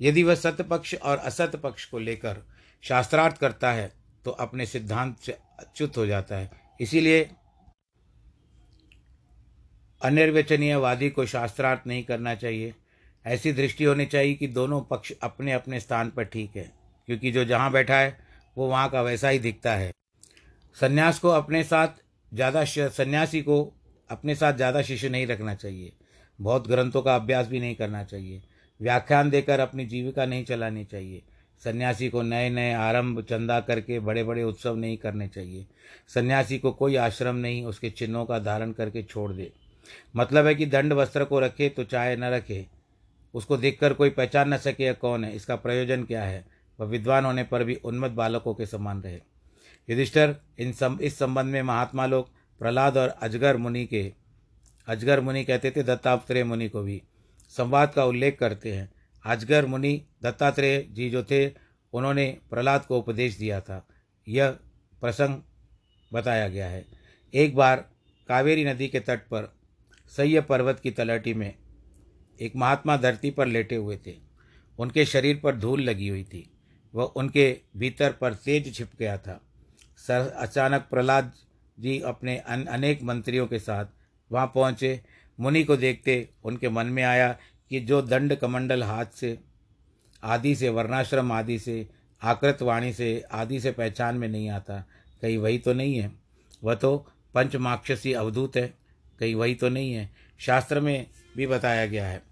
यदि 0.00 0.22
वह 0.22 0.34
सत्य 0.34 0.62
पक्ष 0.64 0.94
और 0.94 1.16
असत 1.18 1.56
पक्ष 1.56 1.84
को 1.84 1.98
लेकर 2.00 2.42
शास्त्रार्थ 2.84 3.38
करता 3.38 3.72
है 3.72 3.92
तो 4.24 4.30
अपने 4.32 4.66
सिद्धांत 4.66 5.16
से 5.18 5.32
अच्युत 5.32 5.96
हो 5.96 6.06
जाता 6.06 6.36
है। 6.36 6.50
इसीलिए 6.80 7.28
अनिर्वचनीय 10.00 10.74
वादी 10.76 11.10
को 11.10 11.26
शास्त्रार्थ 11.26 11.86
नहीं 11.86 12.02
करना 12.04 12.34
चाहिए। 12.36 12.74
ऐसी 13.24 13.52
दृष्टि 13.52 13.84
होनी 13.84 14.06
चाहिए 14.06 14.34
कि 14.34 14.46
दोनों 14.48 14.80
पक्ष 14.82 15.12
अपने 15.22 15.52
अपने 15.52 15.80
स्थान 15.80 16.10
पर 16.10 16.24
ठीक 16.24 16.56
है, 16.56 16.70
क्योंकि 17.08 17.30
जो 17.30 17.44
जहाँ 17.44 17.70
बैठा 17.72 17.96
है, 17.96 18.16
वो 18.56 18.68
वहाँ 18.68 18.88
का 18.90 19.02
वैसा 19.02 19.28
ही 19.28 19.38
दिखता 19.40 19.74
है। 19.74 19.90
सन्यास 20.76 21.18
को 21.18 21.28
अपने 21.30 21.62
साथ 21.64 22.02
ज़्यादा 22.32 22.64
सन्यासी 22.64 23.40
को 23.42 23.62
अपने 24.10 24.34
साथ 24.34 24.52
ज़्यादा 24.54 24.82
शिष्य 24.82 25.08
नहीं 25.08 25.26
रखना 25.26 25.54
चाहिए। 25.54 25.92
बहुत 26.40 26.68
ग्रंथों 26.68 27.02
का 27.02 27.14
अभ्यास 27.16 27.48
भी 27.48 27.60
नहीं 27.60 27.74
करना 27.74 28.04
चाहिए। 28.04 28.42
व्याख्यान 28.80 29.30
देकर 29.30 29.60
अपनी 29.60 29.86
जीविका 29.86 30.26
नहीं 30.26 30.44
चलानी 30.44 30.84
चाहिए। 30.84 31.22
सन्यासी 31.64 32.08
को 32.08 32.22
नए 32.22 32.50
नए 32.50 32.72
आरंभ 32.72 33.20
चंदा 33.22 33.60
करके 33.60 34.00
बड़े 34.00 34.24
बड़े 34.24 34.42
उत्सव 34.42 34.76
नहीं 34.76 34.96
करने 34.96 35.28
चाहिए। 35.28 35.66
सन्यासी 36.14 36.58
को 36.58 36.72
कोई 36.72 36.96
आश्रम 36.96 37.36
नहीं, 37.36 37.64
उसके 37.64 37.90
चिन्हों 37.90 38.24
का 38.24 38.38
धारण 38.38 38.72
करके 38.72 39.02
छोड़ 39.02 39.32
दे। 39.32 39.52
मतलब 40.16 40.46
है 40.46 40.54
कि 40.54 40.66
दंड 40.66 40.92
वस्त्र 40.92 41.24
को 41.24 41.40
रखे 41.40 41.68
तो 41.68 41.84
चाहे 41.84 42.16
न 42.16 42.24
रखे। 42.24 42.66
उसको 43.34 43.56
देखकर 43.56 43.92
कोई 43.92 44.10
पहचान 44.10 44.54
न 44.54 44.56
सके 44.56 44.92
कौन 44.92 45.24
है, 45.24 45.36
इसका 45.36 45.56
प्रयोजन 45.56 46.04
क्या 46.04 46.22
है? 46.22 46.44
वह 46.80 46.86
विद्वान 46.86 47.24
होने 47.24 47.42
पर 47.44 47.64
भी 47.64 47.74
उन्मत 47.74 48.10
बालकों 48.10 48.54
के 48.54 48.66
समान 48.66 49.02
रहे। 49.02 49.20
युधिष्ठर, 49.90 50.36
इन 50.58 50.72
सम, 50.72 50.98
इस 51.02 51.18
संबंध 51.18 51.46
में 51.46 51.62
महात्मा 51.62 52.06
लोग 52.06 52.28
प्रहलाद 52.58 52.96
और 52.96 53.08
अजगर 53.08 53.56
मुनि 53.56 53.84
के 53.86 54.12
अजगर 54.86 55.20
मुनि 55.20 55.44
कहते 55.44 55.70
थे 55.70 55.82
दत्तात्रेय 55.82 56.44
मुनि 56.44 56.68
को 56.68 56.82
भी। 56.82 57.02
संवाद 57.48 57.92
का 57.92 58.04
उल्लेख 58.04 58.38
करते 58.38 58.72
हैं। 58.72 58.92
अजगर 59.26 59.66
मुनि 59.66 60.04
दत्तात्रेय 60.22 60.86
जी 60.90 61.10
जो 61.10 61.24
थे 61.24 61.48
उन्होंने 61.92 62.38
प्रहलाद 62.50 62.86
को 62.86 62.98
उपदेश 62.98 63.38
दिया 63.38 63.60
था। 63.60 63.86
यह 64.28 64.50
प्रसंग 65.00 65.42
बताया 66.12 66.48
गया 66.48 66.68
है। 66.68 66.86
एक 67.34 67.56
बार 67.56 67.90
कावेरी 68.28 68.64
नदी 68.64 68.88
के 68.88 69.00
तट 69.00 69.18
पर 69.18 69.56
सह्य 70.16 70.40
पर्वत 70.40 70.80
की 70.80 70.90
तलहटी 70.90 71.34
में 71.34 71.54
एक 72.40 72.56
महात्मा 72.56 72.96
धरती 72.96 73.30
पर 73.30 73.46
लेटे 73.46 73.76
हुए 73.76 73.98
थे। 74.06 74.14
उनके 74.78 75.04
शरीर 75.04 75.40
पर 75.44 75.56
धूल 75.56 75.80
लगी 75.80 76.08
हुई 76.08 76.24
थी। 76.24 76.50
वह 76.94 77.04
उनके 77.04 77.60
भीतर 77.76 78.12
पर 78.12 78.34
तेज 78.34 78.74
छिप 78.74 78.90
गया 78.98 79.18
था। 79.18 79.40
सर 79.96 80.32
अचानक 80.36 80.86
प्रहलाद 80.90 81.32
जी 81.80 82.00
अपने 82.00 82.38
अन, 82.38 82.64
अनेक 82.64 83.02
मंत्रियों 83.02 83.46
के 83.46 83.58
साथ 83.58 83.84
वहाँ 84.34 84.46
पहुँचे। 84.46 85.00
मुनि 85.38 85.62
को 85.64 85.76
देखते 85.76 86.28
उनके 86.44 86.68
मन 86.68 86.86
में 86.86 87.02
आया 87.02 87.28
कि 87.70 87.80
जो 87.80 88.00
दंड 88.02 88.34
कमंडल 88.34 88.82
हाथ 88.82 89.06
से, 89.06 89.38
आदि 90.22 90.54
से, 90.56 90.68
वर्णाश्रम 90.68 91.32
आदि 91.32 91.58
से, 91.58 91.86
आकृत 92.22 92.62
वाणी 92.62 92.92
से, 92.92 93.22
आदि 93.32 93.60
से 93.60 93.72
पहचान 93.72 94.16
में 94.16 94.28
नहीं 94.28 94.48
आता, 94.50 94.78
कहीं 95.22 95.38
वही 95.38 95.58
तो 95.58 95.72
नहीं 95.72 95.96
है। 95.96 96.12
वह 96.64 96.74
तो 96.74 96.96
पंचमाक्षसी 97.34 98.12
अवधूत 98.12 98.56
है, 98.56 98.66
कहीं 99.20 99.34
वही 99.34 99.54
तो 99.54 99.68
नहीं 99.68 99.92
है। 99.92 100.10
शास्त्र 100.40 100.80
में 100.80 101.06
भी 101.36 101.46
बताया 101.46 101.86
गया 101.86 102.06
है। 102.06 102.22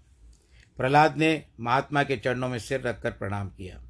प्रहलाद 0.77 1.17
ने 1.17 1.43
महात्मा 1.59 2.03
के 2.03 2.17
चरणों 2.17 2.49
में 2.49 2.59
सिर 2.59 2.81
रखकर 2.81 3.11
प्रणाम 3.11 3.49
किया। 3.49 3.81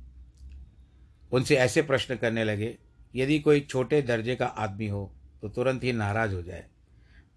उनसे 1.32 1.56
ऐसे 1.56 1.82
प्रश्न 1.82 2.16
करने 2.16 2.44
लगे, 2.44 2.78
यदि 3.16 3.40
कोई 3.40 3.60
छोटे 3.60 4.02
दर्जे 4.02 4.36
का 4.36 4.46
आदमी 4.46 4.88
हो 4.88 5.12
तो 5.42 5.50
तुरंत 5.50 5.84
ही 5.84 5.92
नाराज़ 5.94 6.34
हो 6.36 6.42
जाए। 6.42 6.66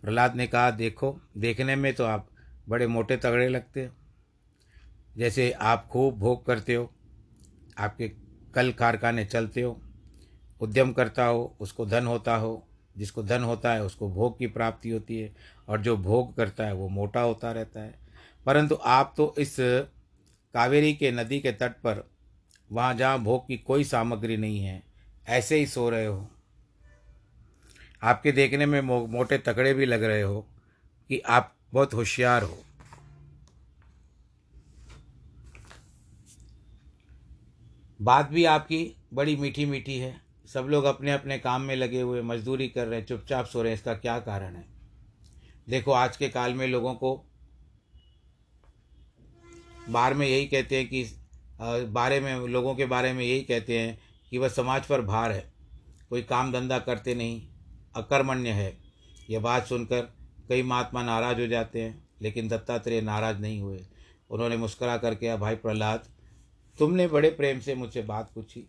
प्रहलाद 0.07 0.37
ने 0.37 0.47
कहा, 0.47 0.71
देखो, 0.71 1.21
देखने 1.37 1.77
में 1.77 1.95
तो 1.95 2.05
आप 2.05 2.29
बड़े 2.69 2.87
मोटे 2.87 3.17
तगड़े 3.17 3.49
लगते 3.49 3.85
हो। 3.85 3.93
जैसे 5.17 5.51
आप 5.51 5.89
खूब 5.89 6.19
भोग 6.19 6.47
करते 6.47 6.75
हो, 6.75 6.93
आपके 7.79 8.09
कल 8.55 8.73
कारखाने 8.73 9.25
चलते 9.25 9.63
हो, 9.63 9.83
उद्यम 10.61 10.93
करता 10.93 11.25
हो, 11.25 11.57
उसको 11.61 11.87
धन 11.87 12.07
होता 12.07 12.37
हो, 12.37 12.69
जिसको 12.99 13.23
धन 13.23 13.43
होता 13.43 13.73
है, 13.73 13.85
उसको 13.85 14.09
भोग 14.09 14.39
की 14.39 14.47
प्राप्ति 14.47 14.91
होती 14.91 15.19
है, 15.19 15.37
और 15.69 15.81
जो 15.81 15.97
भोग 15.97 16.37
करता 16.37 16.67
है, 16.67 16.73
वो 16.73 16.89
मोटा 16.89 17.21
होता 17.21 17.53
रहता 17.53 17.81
है। 17.81 17.95
परंतु 18.47 18.75
आप 18.75 19.15
तो 19.17 19.35
इस 19.39 19.57
कावेरी 20.55 20.95
के 20.95 21.13
नदी 21.13 21.41
के 21.41 21.53
तट 21.53 21.73
पर, 21.73 22.11
वहाँ 22.73 22.95
जहाँ 22.95 23.19
भोग 23.19 23.47
की 23.47 23.57
कोई 23.57 23.85
सामग्री 23.85 24.37
नहीं 24.37 24.61
है, 24.61 24.83
ऐसे 25.29 25.57
ही 25.57 25.67
सो 25.67 25.91
रहे 25.91 26.07
हो। 26.07 26.31
आपके 28.03 28.33
देखने 28.33 28.67
में 28.67 28.81
मोटे 28.81 29.39
तकड़े 29.39 29.75
भी 29.75 29.87
लग 29.87 30.03
रहे 30.05 30.23
हो 30.23 30.41
कि 31.09 31.19
आप 31.19 31.55
बहुत 31.73 31.95
होशियार 31.95 32.43
हो। 32.43 32.63
बात 38.03 38.31
भी 38.31 38.45
आपकी 38.45 38.97
बड़ी 39.15 39.37
मीठी 39.37 39.67
मीठी 39.67 39.99
है। 39.99 40.21
सब 40.47 40.61
लोग 40.61 40.85
अपने 40.85 41.13
अपने 41.13 41.39
काम 41.39 41.63
में 41.63 41.77
लगे 41.77 42.01
हुए, 42.01 42.23
मजदूरी 42.23 42.69
कर 42.69 42.87
रहे 42.87 43.01
हैं, 43.01 43.07
चुपचाप 43.07 43.47
सो 43.47 43.63
रहे 43.63 43.73
हैं। 43.73 43.79
इसका 43.79 43.95
क्या 43.95 44.19
कारण 44.21 44.57
है? 44.57 44.65
देखो, 45.69 45.93
आज 45.93 46.17
के 46.17 46.29
काल 46.29 46.55
में 46.55 46.67
लोगों 46.67 46.95
को 46.95 47.27
बाहर 49.89 50.15
में 50.15 50.27
यही 50.27 50.47
कहते 50.47 50.77
हैं 50.77 50.89
कि 50.89 51.05
बारे 51.87 52.21
में, 52.21 52.37
लोगों 52.37 52.75
के 52.75 52.87
बारे 52.87 53.13
में 53.13 53.25
यही 53.25 53.41
कहते 53.41 53.79
हैं 53.81 53.99
कि 54.31 54.39
वह 54.39 54.49
समाज 54.49 54.87
पर 54.87 55.03
भार 55.03 55.33
है। 55.33 55.53
कोई 56.11 56.23
काम 56.23 56.53
धंधा 56.53 56.79
करते 56.79 57.15
नहीं। 57.15 57.49
अकर्मण्य 57.97 58.51
है। 58.51 58.79
यह 59.31 59.41
बात 59.41 59.67
सुनकर 59.67 60.03
कई 60.49 60.63
महात्मा 60.63 61.03
नाराज़ 61.03 61.41
हो 61.41 61.47
जाते 61.47 61.83
हैं, 61.83 62.09
लेकिन 62.23 62.49
दत्तात्रेय 62.49 63.01
नाराज़ 63.01 63.39
नहीं 63.39 63.61
हुए। 63.61 63.87
उन्होंने 64.31 64.57
मुस्करा 64.57 64.97
कर 64.97 65.15
कहा 65.15 65.37
भाई 65.37 65.55
प्रहलाद, 65.55 66.09
तुमने 66.79 67.09
बड़े 67.09 67.31
प्रेम 67.31 67.61
से 67.61 67.75
मुझसे 67.75 68.03
बात 68.03 68.33
पूछी। 68.35 68.61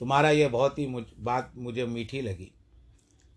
तुम्हारा 0.00 0.30
यह 0.30 0.48
बहुत 0.48 0.78
ही 0.78 0.86
मुझ, 0.86 1.04
बात 1.18 1.52
मुझे 1.56 1.86
मीठी 1.86 2.20
लगी। 2.20 2.52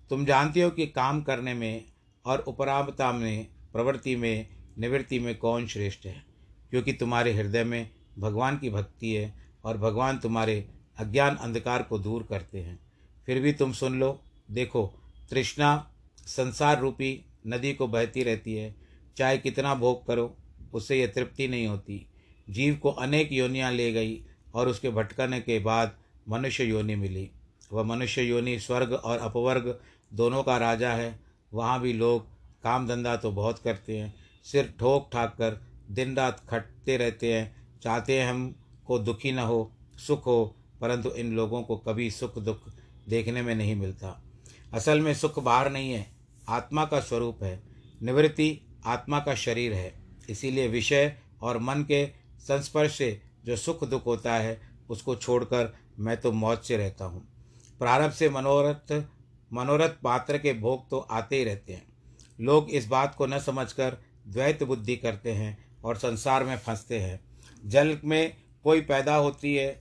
तुम 0.09 0.25
जानते 0.25 0.61
हो 0.61 0.69
कि 0.69 0.87
काम 0.87 1.21
करने 1.21 1.53
में 1.53 1.85
और 2.25 2.39
उपरामता 2.39 3.11
में, 3.11 3.47
प्रवृत्ति 3.73 4.15
में, 4.15 4.47
निवृत्ति 4.77 5.19
में 5.19 5.37
कौन 5.37 5.67
श्रेष्ठ 5.67 6.05
है? 6.05 6.23
क्योंकि 6.69 6.93
तुम्हारे 6.93 7.33
हृदय 7.33 7.63
में 7.63 7.89
भगवान 8.19 8.57
की 8.57 8.69
भक्ति 8.69 9.13
है 9.13 9.33
और 9.63 9.77
भगवान 9.77 10.19
तुम्हारे 10.19 10.69
अज्ञान 10.97 11.35
अंधकार 11.35 11.83
को 11.83 11.99
दूर 11.99 12.23
करते 12.23 12.59
हैं। 12.59 12.79
फिर 13.25 13.41
भी 13.41 13.53
तुम 13.53 13.73
सुन 13.73 13.99
लो 13.99 14.23
देखो, 14.51 14.93
तृष्णा 15.29 15.91
संसार 16.27 16.79
रूपी 16.79 17.25
नदी 17.47 17.73
को 17.73 17.87
बहती 17.87 18.23
रहती 18.23 18.53
है। 18.55 18.75
चाहे 19.17 19.37
कितना 19.37 19.75
भोग 19.75 20.07
करो, 20.07 20.37
उससे 20.73 20.99
यह 20.99 21.07
तृप्ति 21.07 21.47
नहीं 21.47 21.67
होती। 21.67 22.07
जीव 22.49 22.75
को 22.75 22.89
अनेक 22.89 23.31
योनियाँ 23.31 23.71
ले 23.71 23.91
गई 23.91 24.23
और 24.53 24.67
उसके 24.67 24.89
भटकने 24.89 25.41
के 25.41 25.59
बाद 25.59 25.97
मनुष्य 26.29 26.63
योनि 26.63 26.95
मिली। 26.95 27.31
वह 27.73 27.83
मनुष्य 27.83 28.21
योनि 28.21 28.59
स्वर्ग 28.59 28.93
और 28.93 29.17
अपवर्ग 29.17 29.79
दोनों 30.13 30.43
का 30.43 30.57
राजा 30.57 30.91
है। 30.91 31.19
वहाँ 31.53 31.81
भी 31.81 31.93
लोग 31.93 32.27
काम 32.63 32.87
धंधा 32.87 33.15
तो 33.15 33.31
बहुत 33.31 33.59
करते 33.59 33.97
हैं। 33.97 34.13
सिर 34.43 34.73
ठोक 34.79 35.09
ठाक 35.13 35.35
कर 35.37 35.67
दिन 35.91 36.15
रात 36.15 36.43
खटते 36.49 36.97
रहते 36.97 37.33
हैं। 37.33 37.79
चाहते 37.79 38.21
हैं 38.21 38.29
हमको 38.29 38.99
दुखी 38.99 39.31
न 39.31 39.39
हो, 39.39 39.71
सुख 40.07 40.25
हो, 40.25 40.55
परंतु 40.81 41.09
इन 41.09 41.33
लोगों 41.33 41.63
को 41.63 41.77
कभी 41.77 42.11
सुख 42.11 42.37
दुख 42.37 42.59
देखने 43.09 43.41
में 43.41 43.55
नहीं 43.55 43.75
मिलता। 43.75 44.22
असल 44.73 45.01
में 45.01 45.13
सुख 45.13 45.39
बाहर 45.39 45.71
नहीं 45.71 45.91
है। 45.91 46.05
आत्मा 46.49 46.85
का 46.85 46.99
स्वरूप 46.99 47.43
है। 47.43 47.61
निवृत्ति 48.03 48.59
आत्मा 48.85 49.19
का 49.19 49.35
शरीर 49.35 49.73
है। 49.73 49.93
इसीलिए 50.29 50.67
विषय 50.67 51.15
और 51.41 51.57
मन 51.57 51.83
के 51.83 52.05
संस्पर्श 52.39 52.97
से 52.97 53.21
जो 53.45 53.55
सुख 53.55 53.83
दुख 53.83 54.05
होता 54.05 54.33
है, 54.33 54.59
उसको 54.89 55.15
छोड़कर 55.15 55.73
मैं 55.99 56.17
तो 56.17 56.31
मौत 56.31 56.63
से 56.63 56.77
रहता 56.77 57.05
हूँ। 57.05 57.21
प्रारंभ 57.79 58.11
से 58.11 58.29
मनोरथ 58.29 58.93
मनोरथ 59.53 59.89
पात्र 60.03 60.37
के 60.37 60.53
भोग 60.53 60.89
तो 60.89 60.99
आते 60.99 61.35
ही 61.35 61.43
रहते 61.43 61.73
हैं। 61.73 61.85
लोग 62.39 62.69
इस 62.69 62.87
बात 62.87 63.15
को 63.15 63.25
न 63.25 63.39
समझकर 63.39 63.97
द्वैत 64.27 64.63
बुद्धि 64.63 64.95
करते 64.95 65.31
हैं 65.31 65.57
और 65.83 65.97
संसार 65.97 66.43
में 66.43 66.57
फंसते 66.57 66.99
हैं। 66.99 67.19
जल 67.65 67.97
में 68.03 68.35
कोई 68.63 68.81
पैदा 68.81 69.15
होती 69.15 69.55
है, 69.55 69.79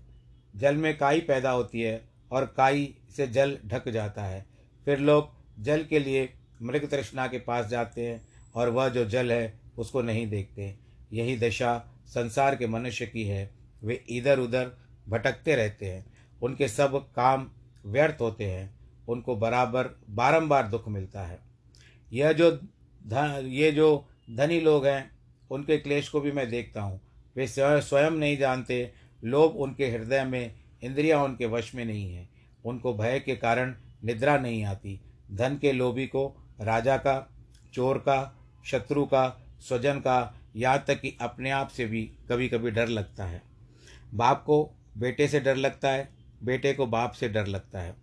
जल 0.57 0.77
में 0.77 0.97
काई 0.99 1.21
पैदा 1.21 1.51
होती 1.51 1.81
है 1.81 2.01
और 2.33 2.45
काई 2.47 2.95
से 3.17 3.27
जल 3.27 3.59
ढक 3.67 3.89
जाता 3.89 4.23
है। 4.23 4.52
फिर 4.85 4.99
लोग 4.99 5.29
जल 5.63 5.85
के 5.85 5.99
लिए 5.99 6.33
मृग 6.63 6.91
तृष्णा 6.91 7.27
के 7.27 7.39
पास 7.39 7.67
जाते 7.67 8.07
हैं 8.07 8.29
और 8.55 8.69
वह 8.69 8.89
जो 8.89 9.05
जल 9.05 9.33
है, 9.33 9.61
उसको 9.79 10.03
नहीं 10.03 10.27
देखते। 10.27 10.75
यही 11.13 11.39
दशा 11.39 11.79
संसार 12.07 12.57
के 12.57 12.67
मनुष्य 12.67 13.07
की 13.07 13.25
है। 13.25 13.51
वे 13.85 14.05
इधर 14.09 14.39
उधर 14.39 14.71
भटकते 15.09 15.55
रहते 15.57 15.87
हैं। 15.87 16.07
उनके 16.43 16.69
सब 16.69 17.13
काम 17.13 17.51
व्यर्थ 17.87 18.21
होते 18.21 18.45
हैं। 18.45 18.75
उनको 19.09 19.37
बराबर, 19.37 19.89
बारंबार 20.11 20.69
दुख 20.69 20.89
मिलता 20.89 21.23
है। 21.23 21.39
यह 22.13 22.33
जो 22.33 22.51
धन 23.07 23.43
ये 23.47 23.73
जो 23.73 24.09
धनी 24.31 24.61
लोग 24.61 24.87
हैं, 24.87 25.11
उनके 25.51 25.79
क्लेश 25.79 26.09
को 26.09 26.21
भी 26.21 26.33
मैं 26.33 26.49
देखता 26.51 26.83
हूँ। 26.83 27.01
वे 27.37 27.47
स्वयं 27.49 28.11
नहीं 28.11 28.37
जानते। 28.37 28.93
लोभ 29.25 29.57
उनके 29.57 29.91
हृदय 29.91 30.25
में, 30.25 30.55
इंद्रियाँ 30.83 31.25
उनके 31.25 31.47
वश 31.47 31.75
में 31.75 31.85
नहीं 31.85 32.15
है। 32.15 32.29
उनको 32.65 32.95
भय 32.95 33.21
के 33.21 33.37
कारण 33.37 33.75
निद्रा 34.05 34.39
नहीं 34.39 34.65
आती। 34.65 35.01
धन 35.33 35.57
के 35.57 35.73
लोभी 35.73 36.07
को, 36.07 36.51
राजा 36.61 36.97
का, 36.97 37.35
चोर 37.75 37.99
का, 37.99 38.39
शत्रु 38.67 39.05
का, 39.05 39.43
स्वजन 39.61 39.99
का 39.99 40.35
यहाँ 40.57 40.85
तक 40.89 41.01
कि 41.01 41.19
अपने 41.21 41.51
आप 41.51 41.69
से 41.69 41.87
भी 41.87 42.03
कभी 42.29 42.49
कभी 42.49 42.71
डर 42.71 42.89
लगता 42.89 43.25
है। 43.25 43.43
बाप 44.15 44.45
को, 44.47 44.71
बेटे 44.99 45.29
से 45.29 45.41
डर 45.41 45.57
लगता 45.57 45.91
है, 45.91 46.09
बेटे 46.43 46.75
को 46.75 46.87
बाप 46.87 47.13
से 47.13 47.29
डर 47.29 47.47
लगता 47.47 47.81
है। 47.81 47.97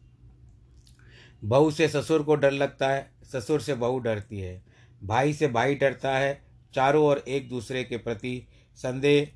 बहू 1.43 1.71
से 1.71 1.87
ससुर 1.87 2.23
को 2.23 2.35
डर 2.35 2.51
लगता 2.51 2.89
है, 2.89 3.11
ससुर 3.23 3.61
से 3.61 3.73
बहू 3.73 3.99
डरती 3.99 4.39
है। 4.39 4.63
भाई 5.03 5.33
से 5.33 5.47
भाई 5.47 5.75
डरता 5.75 6.17
है, 6.17 6.41
चारों 6.73 7.05
ओर 7.05 7.17
एक 7.27 7.49
दूसरे 7.49 7.83
के 7.83 7.97
प्रति 7.97 8.47
संदेह, 8.75 9.31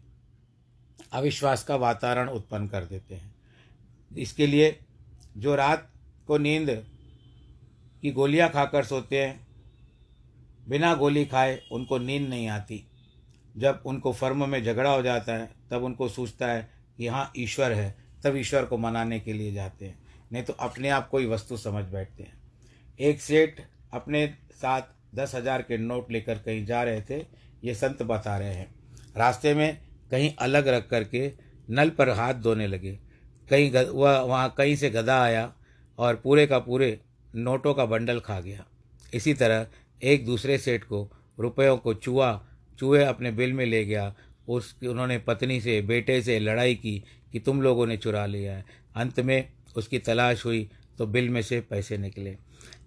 अविश्वास 1.13 1.63
का 1.63 1.75
वातावरण 1.75 2.29
उत्पन्न 2.29 2.67
कर 2.67 2.85
देते 2.85 3.15
हैं। 3.15 3.35
इसके 4.17 4.47
लिए 4.47 4.79
जो 5.37 5.55
रात 5.55 5.92
को 6.27 6.37
नींद 6.37 6.69
की 8.03 8.11
गोलियाँ 8.11 8.49
खाकर 8.49 8.83
सोते 8.83 9.23
हैं, 9.23 9.39
बिना 10.67 10.93
गोली 10.95 11.25
खाए 11.25 11.59
उनको 11.71 11.97
नींद 11.97 12.27
नहीं 12.29 12.47
आती। 12.49 12.83
जब 13.55 13.81
उनको 13.85 14.13
फर्म 14.13 14.49
में 14.49 14.63
झगड़ा 14.63 14.89
हो 14.89 15.01
जाता 15.01 15.33
है, 15.33 15.49
तब 15.71 15.83
उनको 15.83 16.07
सोचता 16.09 16.47
है 16.47 16.69
कि 16.97 17.07
हाँ 17.07 17.31
ईश्वर 17.37 17.71
है, 17.71 17.95
तब 18.23 18.35
ईश्वर 18.37 18.65
को 18.65 18.77
मनाने 18.77 19.19
के 19.19 19.33
लिए 19.33 19.53
जाते 19.53 19.85
हैं। 19.85 19.97
नहीं 20.31 20.43
तो 20.43 20.53
अपने 20.53 20.89
आप 20.89 21.09
कोई 21.09 21.25
वस्तु 21.25 21.57
समझ 21.57 21.83
बैठते 21.85 22.23
हैं। 22.23 22.41
एक 22.99 23.21
सेठ 23.21 23.61
अपने 23.93 24.25
साथ 24.53 24.81
दस 25.15 25.35
हज़ार 25.35 25.61
के 25.61 25.77
नोट 25.77 26.11
लेकर 26.11 26.37
कहीं 26.37 26.65
जा 26.65 26.83
रहे 26.83 27.01
थे, 27.01 27.17
ये 27.63 27.73
संत 27.75 28.01
बता 28.03 28.37
रहे 28.37 28.53
हैं। 28.53 28.67
रास्ते 29.17 29.53
में 29.53 29.77
कहीं 30.11 30.31
अलग 30.39 30.67
रख 30.67 30.87
करके 30.89 31.31
नल 31.69 31.89
पर 31.89 32.09
हाथ 32.09 32.33
धोने 32.33 32.67
लगे। 32.67 32.91
कहीं 33.49 33.71
वह, 33.71 34.19
वहाँ 34.19 34.53
कहीं 34.57 34.75
से 34.75 34.89
गधा 34.89 35.21
आया 35.23 35.53
और 35.97 36.15
पूरे 36.15 36.47
का 36.47 36.59
पूरे 36.59 36.99
नोटों 37.35 37.73
का 37.73 37.85
बंडल 37.85 38.19
खा 38.19 38.39
गया। 38.39 38.65
इसी 39.13 39.33
तरह 39.33 39.67
एक 40.01 40.25
दूसरे 40.25 40.57
सेठ 40.57 40.83
को 40.83 41.09
रुपयों 41.39 41.77
को 41.77 41.93
चूहा, 41.93 42.47
चूहे 42.79 43.03
अपने 43.03 43.31
बिल 43.31 43.53
में 43.53 43.65
ले 43.65 43.85
गया। 43.85 44.13
उस, 44.47 44.75
उन्होंने 44.83 45.17
पत्नी 45.17 45.61
से, 45.61 45.81
बेटे 45.81 46.21
से 46.21 46.39
लड़ाई 46.39 46.75
की 46.75 47.03
कि 47.31 47.39
तुम 47.39 47.61
लोगों 47.61 47.87
ने 47.87 47.97
चुरा 47.97 48.25
लिया 48.25 48.55
है। 48.57 48.65
अंत 48.95 49.19
में 49.19 49.51
उसकी 49.75 49.99
तलाश 49.99 50.45
हुई 50.45 50.69
तो 50.97 51.05
बिल 51.07 51.29
में 51.29 51.41
से 51.41 51.59
पैसे 51.61 51.97
निकले। 51.97 52.37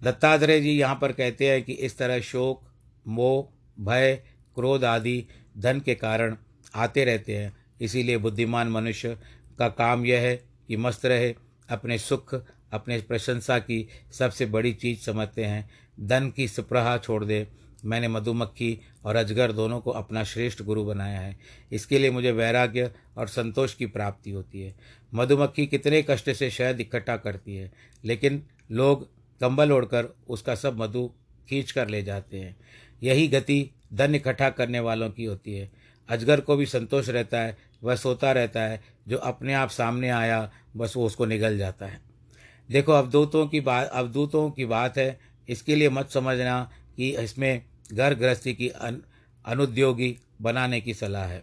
दत्तात्रेय 0.03 0.61
जी 0.61 0.71
यहाँ 0.71 0.97
पर 1.01 1.11
कहते 1.11 1.49
हैं 1.49 1.63
कि 1.63 1.73
इस 1.73 1.97
तरह 1.97 2.19
शोक, 2.19 2.61
मोह, 3.07 3.47
भय, 3.79 4.15
क्रोध 4.55 4.83
आदि 4.83 5.25
धन 5.57 5.79
के 5.79 5.95
कारण 5.95 6.35
आते 6.75 7.05
रहते 7.05 7.37
हैं। 7.37 7.55
इसीलिए 7.81 8.17
बुद्धिमान 8.17 8.67
मनुष्य 8.67 9.17
का 9.59 9.67
काम 9.69 10.05
यह 10.05 10.19
है 10.19 10.35
कि 10.67 10.77
मस्त 10.77 11.05
रहे, 11.05 11.35
अपने 11.69 11.97
सुख 11.97 12.35
अपने 12.71 13.01
प्रशंसा 13.01 13.59
की 13.59 13.87
सबसे 14.11 14.45
बड़ी 14.45 14.73
चीज़ 14.73 14.99
समझते 14.99 15.45
हैं। 15.45 15.69
धन 15.99 16.29
की 16.29 16.47
स्प्रहा 16.47 16.97
छोड़ 16.97 17.25
दे। 17.25 17.47
मैंने 17.85 18.07
मधुमक्खी 18.07 18.81
और 19.05 19.15
अजगर 19.15 19.51
दोनों 19.51 19.79
को 19.79 19.91
अपना 19.91 20.23
श्रेष्ठ 20.23 20.61
गुरु 20.61 20.83
बनाया 20.83 21.19
है। 21.19 21.37
इसके 21.71 21.99
लिए 21.99 22.11
मुझे 22.11 22.31
वैराग्य 22.31 22.91
और 23.17 23.27
संतोष 23.27 23.73
की 23.73 23.85
प्राप्ति 23.85 24.31
होती 24.31 24.61
है। 24.61 24.75
मधुमक्खी 25.13 25.67
कितने 25.67 26.05
कष्ट 26.09 26.31
से 26.31 26.49
शहद 26.49 26.81
इकट्ठा 26.81 27.17
करती 27.17 27.55
है, 27.55 27.71
लेकिन 28.05 28.43
लोग 28.71 29.09
कंबल 29.41 29.71
ओढ़कर 29.71 30.15
उसका 30.27 30.55
सब 30.55 30.81
मधु 30.81 31.11
खींच 31.49 31.71
कर 31.71 31.87
ले 31.87 32.03
जाते 32.03 32.39
हैं। 32.39 32.57
यही 33.03 33.27
गति 33.27 33.71
धन 33.93 34.15
इकट्ठा 34.15 34.49
करने 34.49 34.79
वालों 34.79 35.11
की 35.11 35.25
होती 35.25 35.53
है। 35.53 35.71
अजगर 36.09 36.41
को 36.41 36.55
भी 36.55 36.65
संतोष 36.65 37.09
रहता 37.09 37.39
है, 37.39 37.57
वह 37.83 37.95
सोता 37.95 38.31
रहता 38.31 38.61
है, 38.61 38.83
जो 39.07 39.17
अपने 39.17 39.53
आप 39.53 39.69
सामने 39.69 40.09
आया, 40.09 40.51
बस 40.77 40.93
वो 40.97 41.05
उसको 41.05 41.25
निगल 41.25 41.57
जाता 41.57 41.85
है। 41.85 42.06
देखो 42.69 42.91
अवधूतों 42.91 43.45
की 43.47 43.59
बात 43.61 43.89
अवधूतों 43.89 44.49
की 44.51 44.65
बात 44.65 44.97
है। 44.97 45.19
इसके 45.47 45.75
लिए 45.75 45.89
मत 45.89 46.09
समझना 46.09 46.61
कि 46.97 47.09
इसमें 47.17 47.61
घर 47.93 48.13
गृहस्थी 48.13 48.53
की 48.53 48.67
अन, 48.69 49.01
अनुद्योगी 49.45 50.15
बनाने 50.41 50.81
की 50.81 50.93
सलाह 50.93 51.25
है। 51.25 51.41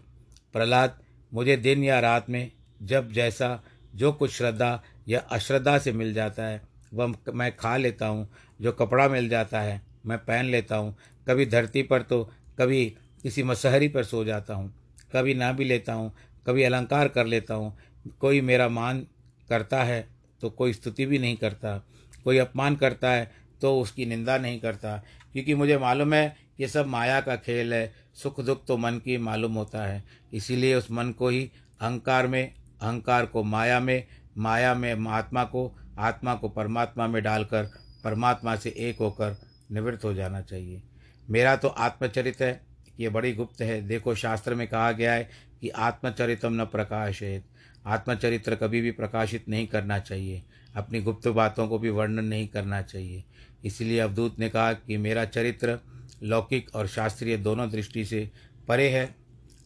प्रहलाद 0.52 0.98
मुझे 1.32 1.56
दिन 1.56 1.84
या 1.84 2.00
रात 2.00 2.28
में 2.30 2.50
जब 2.82 3.12
जैसा 3.12 3.58
जो 3.94 4.12
कुछ 4.12 4.32
श्रद्धा 4.32 4.82
या 5.08 5.20
अश्रद्धा 5.32 5.78
से 5.78 5.92
मिल 5.92 6.12
जाता 6.14 6.46
है 6.46 6.62
वह 6.92 7.14
मैं 7.34 7.50
खा 7.56 7.76
लेता 7.76 8.06
हूँ। 8.06 8.28
जो 8.60 8.72
कपड़ा 8.72 9.08
मिल 9.08 9.28
जाता 9.28 9.60
है 9.60 9.80
मैं 10.06 10.18
पहन 10.18 10.46
लेता 10.46 10.76
हूँ। 10.76 10.96
कभी 11.28 11.46
धरती 11.46 11.82
पर 11.82 12.02
तो 12.02 12.22
कभी 12.58 12.84
किसी 13.22 13.42
मसहरी 13.42 13.88
पर 13.88 14.04
सो 14.04 14.24
जाता 14.24 14.54
हूँ। 14.54 14.72
कभी 15.12 15.34
ना 15.34 15.52
भी 15.52 15.64
लेता 15.64 15.92
हूँ 15.92 16.12
कभी 16.46 16.62
अलंकार 16.62 17.08
कर 17.08 17.26
लेता 17.26 17.54
हूँ। 17.54 17.76
कोई 18.20 18.40
मेरा 18.40 18.68
मान 18.68 19.06
करता 19.48 19.82
है 19.84 20.06
तो 20.44 20.50
कोई 20.50 20.72
स्तुति 20.72 21.04
भी 21.06 21.18
नहीं 21.18 21.36
करता, 21.36 21.76
कोई 22.24 22.38
अपमान 22.38 22.74
करता 22.76 23.10
है 23.10 23.30
तो 23.60 23.78
उसकी 23.80 24.06
निंदा 24.06 24.36
नहीं 24.38 24.58
करता। 24.60 24.96
क्योंकि 25.32 25.54
मुझे 25.54 25.76
मालूम 25.78 26.14
है, 26.14 26.36
ये 26.60 26.68
सब 26.68 26.86
माया 26.86 27.20
का 27.20 27.36
खेल 27.36 27.72
है, 27.74 27.92
सुख 28.14 28.40
दुख 28.40 28.64
तो 28.66 28.76
मन 28.76 28.98
की 29.04 29.16
मालूम 29.18 29.54
होता 29.54 29.84
है। 29.86 30.04
इसीलिए 30.32 30.74
उस 30.74 30.90
मन 30.90 31.10
को 31.12 31.28
ही 31.28 31.50
अहंकार 31.80 32.26
में, 32.26 32.52
अहंकार 32.82 33.26
को 33.26 33.42
माया 33.42 33.80
में 33.80 34.06
माया 34.38 34.74
में 34.74 34.94
महात्मा 34.94 35.44
को, 35.44 35.78
आत्मा 35.98 36.34
को 36.34 36.48
परमात्मा 36.48 37.06
में 37.06 37.22
डालकर, 37.22 37.64
परमात्मा 38.04 38.56
से 38.56 38.74
एक 38.78 38.98
होकर 38.98 39.36
निवृत्त 39.72 40.04
हो 40.04 40.14
जाना 40.14 40.40
चाहिए। 40.40 40.82
मेरा 41.30 41.56
तो 41.56 41.68
आत्मचरित 41.68 42.40
है, 42.40 42.60
ये 43.00 43.08
बड़ी 43.08 43.32
गुप्त 43.32 43.62
है। 43.62 43.80
देखो, 43.82 44.14
शास्त्र 44.14 44.54
में 44.54 44.66
कहा 44.68 44.92
गया 44.92 45.12
है 45.12 45.30
कि 45.60 45.68
आत्मचरितम 45.68 46.60
न 46.62 46.64
प्रकाशित। 46.64 47.44
आत्मचरित्र 47.86 48.54
कभी 48.54 48.80
भी 48.80 48.90
प्रकाशित 48.90 49.48
नहीं 49.48 49.66
करना 49.66 49.98
चाहिए। 49.98 50.42
अपनी 50.76 51.00
गुप्त 51.00 51.28
बातों 51.28 51.68
को 51.68 51.78
भी 51.78 51.90
वर्णन 51.90 52.24
नहीं 52.24 52.48
करना 52.48 52.82
चाहिए। 52.82 53.24
इसलिए 53.64 53.98
अवधूत 53.98 54.38
ने 54.38 54.48
कहा 54.48 54.72
कि 54.72 54.96
मेरा 54.96 55.24
चरित्र 55.24 55.78
लौकिक 56.22 56.74
और 56.74 56.86
शास्त्रीय 56.86 57.36
दोनों 57.36 57.70
दृष्टि 57.70 58.04
से 58.04 58.30
परे 58.68 58.88
है 58.88 59.14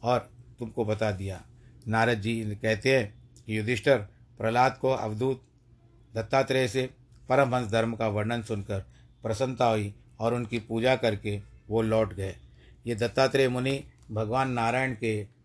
और 0.02 0.30
तुमको 0.58 0.84
बता 0.84 1.10
दिया। 1.12 1.42
नारद 1.88 2.20
जी 2.20 2.40
कहते 2.62 2.96
हैं 2.96 3.14
कि 3.46 3.58
युधिष्ठर, 3.58 3.98
प्रहलाद 4.38 4.78
को 4.80 4.88
अवधूत 4.88 5.42
दत्तात्रेय 6.14 6.68
से 6.68 6.88
परमहंस 7.28 7.70
धर्म 7.70 7.94
का 7.94 8.08
वर्णन 8.08 8.42
सुनकर 8.42 8.80
प्रसन्नता 9.22 9.66
हुई 9.66 9.94
और 10.20 10.34
उनकी 10.34 10.58
पूजा 10.58 10.96
करके 10.96 11.40
वो 11.68 11.82
लौट 11.82 12.14
गए। 12.14 12.34
ये 12.86 12.94
दत्तात्रेय 12.94 13.48
मुनि 13.48 13.80
भगवान 14.10 14.50
नारायण 14.50 14.94
के 14.94 15.37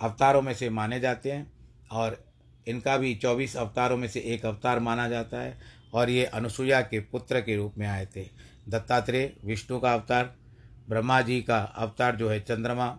अवतारों 0.00 0.42
में 0.42 0.54
से 0.54 0.70
माने 0.70 1.00
जाते 1.00 1.32
हैं 1.32 1.52
और 1.90 2.24
इनका 2.68 2.96
भी 2.96 3.14
चौबीस 3.14 3.56
अवतारों 3.56 3.96
में 3.96 4.08
से 4.08 4.20
एक 4.20 4.46
अवतार 4.46 4.80
माना 4.80 5.08
जाता 5.08 5.40
है 5.40 5.58
और 5.94 6.10
ये 6.10 6.24
अनुसुईया 6.24 6.80
के 6.80 7.00
पुत्र 7.00 7.40
के 7.40 7.56
रूप 7.56 7.74
में 7.78 7.86
आए 7.86 8.06
थे। 8.16 8.28
दत्तात्रेय, 8.68 9.32
विष्णु 9.44 9.78
का 9.78 9.94
अवतार, 9.94 10.34
ब्रह्मा 10.88 11.20
जी 11.20 11.42
का 11.42 11.58
अवतार 11.58 12.16
जो 12.16 12.30
है 12.30 12.40
चंद्रमा 12.40 12.98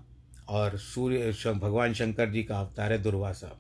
और 0.50 0.78
सूर्य 0.78 1.54
भगवान 1.54 1.94
शंकर 1.94 2.30
जी 2.30 2.44
का 2.44 2.60
अवतार 2.60 2.92
है 2.92 2.98
दुर्वासा। 2.98 3.60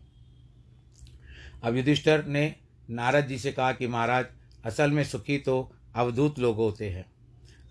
अब 1.63 1.75
युधिष्ठर 1.75 2.25
ने 2.25 2.55
नारद 2.89 3.27
जी 3.27 3.37
से 3.37 3.51
कहा 3.51 3.71
कि 3.71 3.87
महाराज, 3.87 4.25
असल 4.65 4.91
में 4.91 5.03
सुखी 5.03 5.37
तो 5.37 5.71
अवधूत 5.95 6.39
लोग 6.39 6.55
होते 6.55 6.89
हैं। 6.89 7.05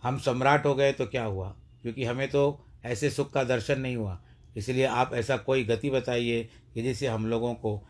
हम 0.02 0.18
सम्राट 0.18 0.66
हो 0.66 0.74
गए 0.74 0.92
तो 0.92 1.06
क्या 1.06 1.24
हुआ? 1.24 1.48
क्योंकि 1.82 2.04
हमें 2.04 2.30
तो 2.30 2.64
ऐसे 2.84 3.10
सुख 3.10 3.32
का 3.32 3.44
दर्शन 3.44 3.80
नहीं 3.80 3.96
हुआ। 3.96 4.22
इसलिए 4.58 4.84
आप 4.84 5.14
ऐसा 5.14 5.36
कोई 5.36 5.64
गति 5.64 5.90
बताइए 5.90 6.48
कि 6.74 6.82
जिससे 6.82 7.06
हम 7.06 7.26
लोगों 7.26 7.54
को 7.54 7.88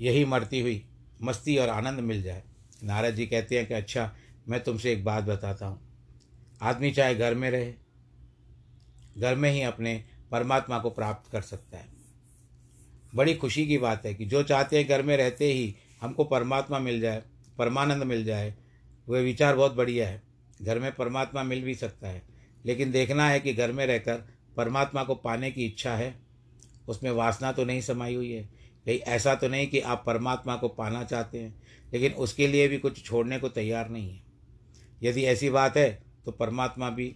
यही 0.00 0.24
मरती 0.24 0.60
हुई 0.60 0.84
मस्ती 1.22 1.56
और 1.56 1.68
आनंद 1.68 2.00
मिल 2.00 2.22
जाए। 2.22 2.42
नारद 2.84 3.14
जी 3.14 3.26
कहते 3.26 3.58
हैं 3.58 3.66
कि 3.66 3.74
अच्छा 3.74 4.16
मैं 4.48 4.62
तुमसे 4.64 4.92
एक 4.92 5.04
बात 5.04 5.24
बताता 5.24 5.66
हूँ। 5.66 5.80
आदमी 6.62 6.90
चाहे 6.90 7.14
घर 7.14 7.34
में 7.34 7.50
रहे, 7.50 7.74
घर 9.18 9.34
में 9.34 9.50
ही 9.50 9.62
अपने 9.62 10.04
परमात्मा 10.30 10.78
को 10.78 10.90
प्राप्त 10.90 11.32
कर 11.32 11.40
सकता 11.40 11.78
है। 11.78 11.88
बड़ी 13.14 13.34
खुशी 13.34 13.66
की 13.66 13.78
बात 13.78 14.06
है 14.06 14.14
कि 14.14 14.24
जो 14.24 14.42
चाहते 14.42 14.78
हैं 14.78 14.88
घर 14.88 15.02
में 15.02 15.16
रहते 15.16 15.52
ही 15.52 15.74
हमको 16.00 16.24
परमात्मा 16.24 16.78
मिल 16.78 17.00
जाए, 17.00 17.22
परमानंद 17.58 18.02
मिल 18.02 18.24
जाए 18.24 18.54
वह 19.08 19.20
विचार 19.20 19.56
बहुत 19.56 19.74
बढ़िया 19.74 20.08
है। 20.08 20.22
घर 20.62 20.78
में 20.78 20.94
परमात्मा 20.94 21.42
मिल 21.42 21.62
भी 21.62 21.74
सकता 21.74 22.08
है। 22.08 22.22
लेकिन 22.66 22.90
देखना 22.90 23.28
है 23.28 23.40
कि 23.40 23.52
घर 23.52 23.72
में 23.72 23.86
रहकर 23.86 24.35
परमात्मा 24.56 25.04
को 25.04 25.14
पाने 25.14 25.50
की 25.50 25.66
इच्छा 25.66 25.94
है, 25.94 26.14
उसमें 26.88 27.10
वासना 27.10 27.52
तो 27.52 27.64
नहीं 27.64 27.80
समाई 27.80 28.14
हुई 28.14 28.32
है। 28.32 28.42
कहीं 28.86 28.98
ऐसा 28.98 29.34
तो 29.34 29.48
नहीं 29.48 29.66
कि 29.66 29.80
आप 29.80 30.02
परमात्मा 30.06 30.56
को 30.56 30.68
पाना 30.70 31.02
चाहते 31.04 31.38
हैं, 31.38 31.54
लेकिन 31.92 32.12
उसके 32.14 32.46
लिए 32.46 32.68
भी 32.68 32.78
कुछ 32.78 33.04
छोड़ने 33.04 33.38
को 33.38 33.48
तैयार 33.50 33.88
नहीं 33.90 34.10
है। 34.10 34.22
यदि 35.02 35.24
ऐसी 35.24 35.50
बात 35.50 35.76
है 35.76 35.90
तो 36.24 36.32
परमात्मा 36.32 36.90
भी 36.90 37.14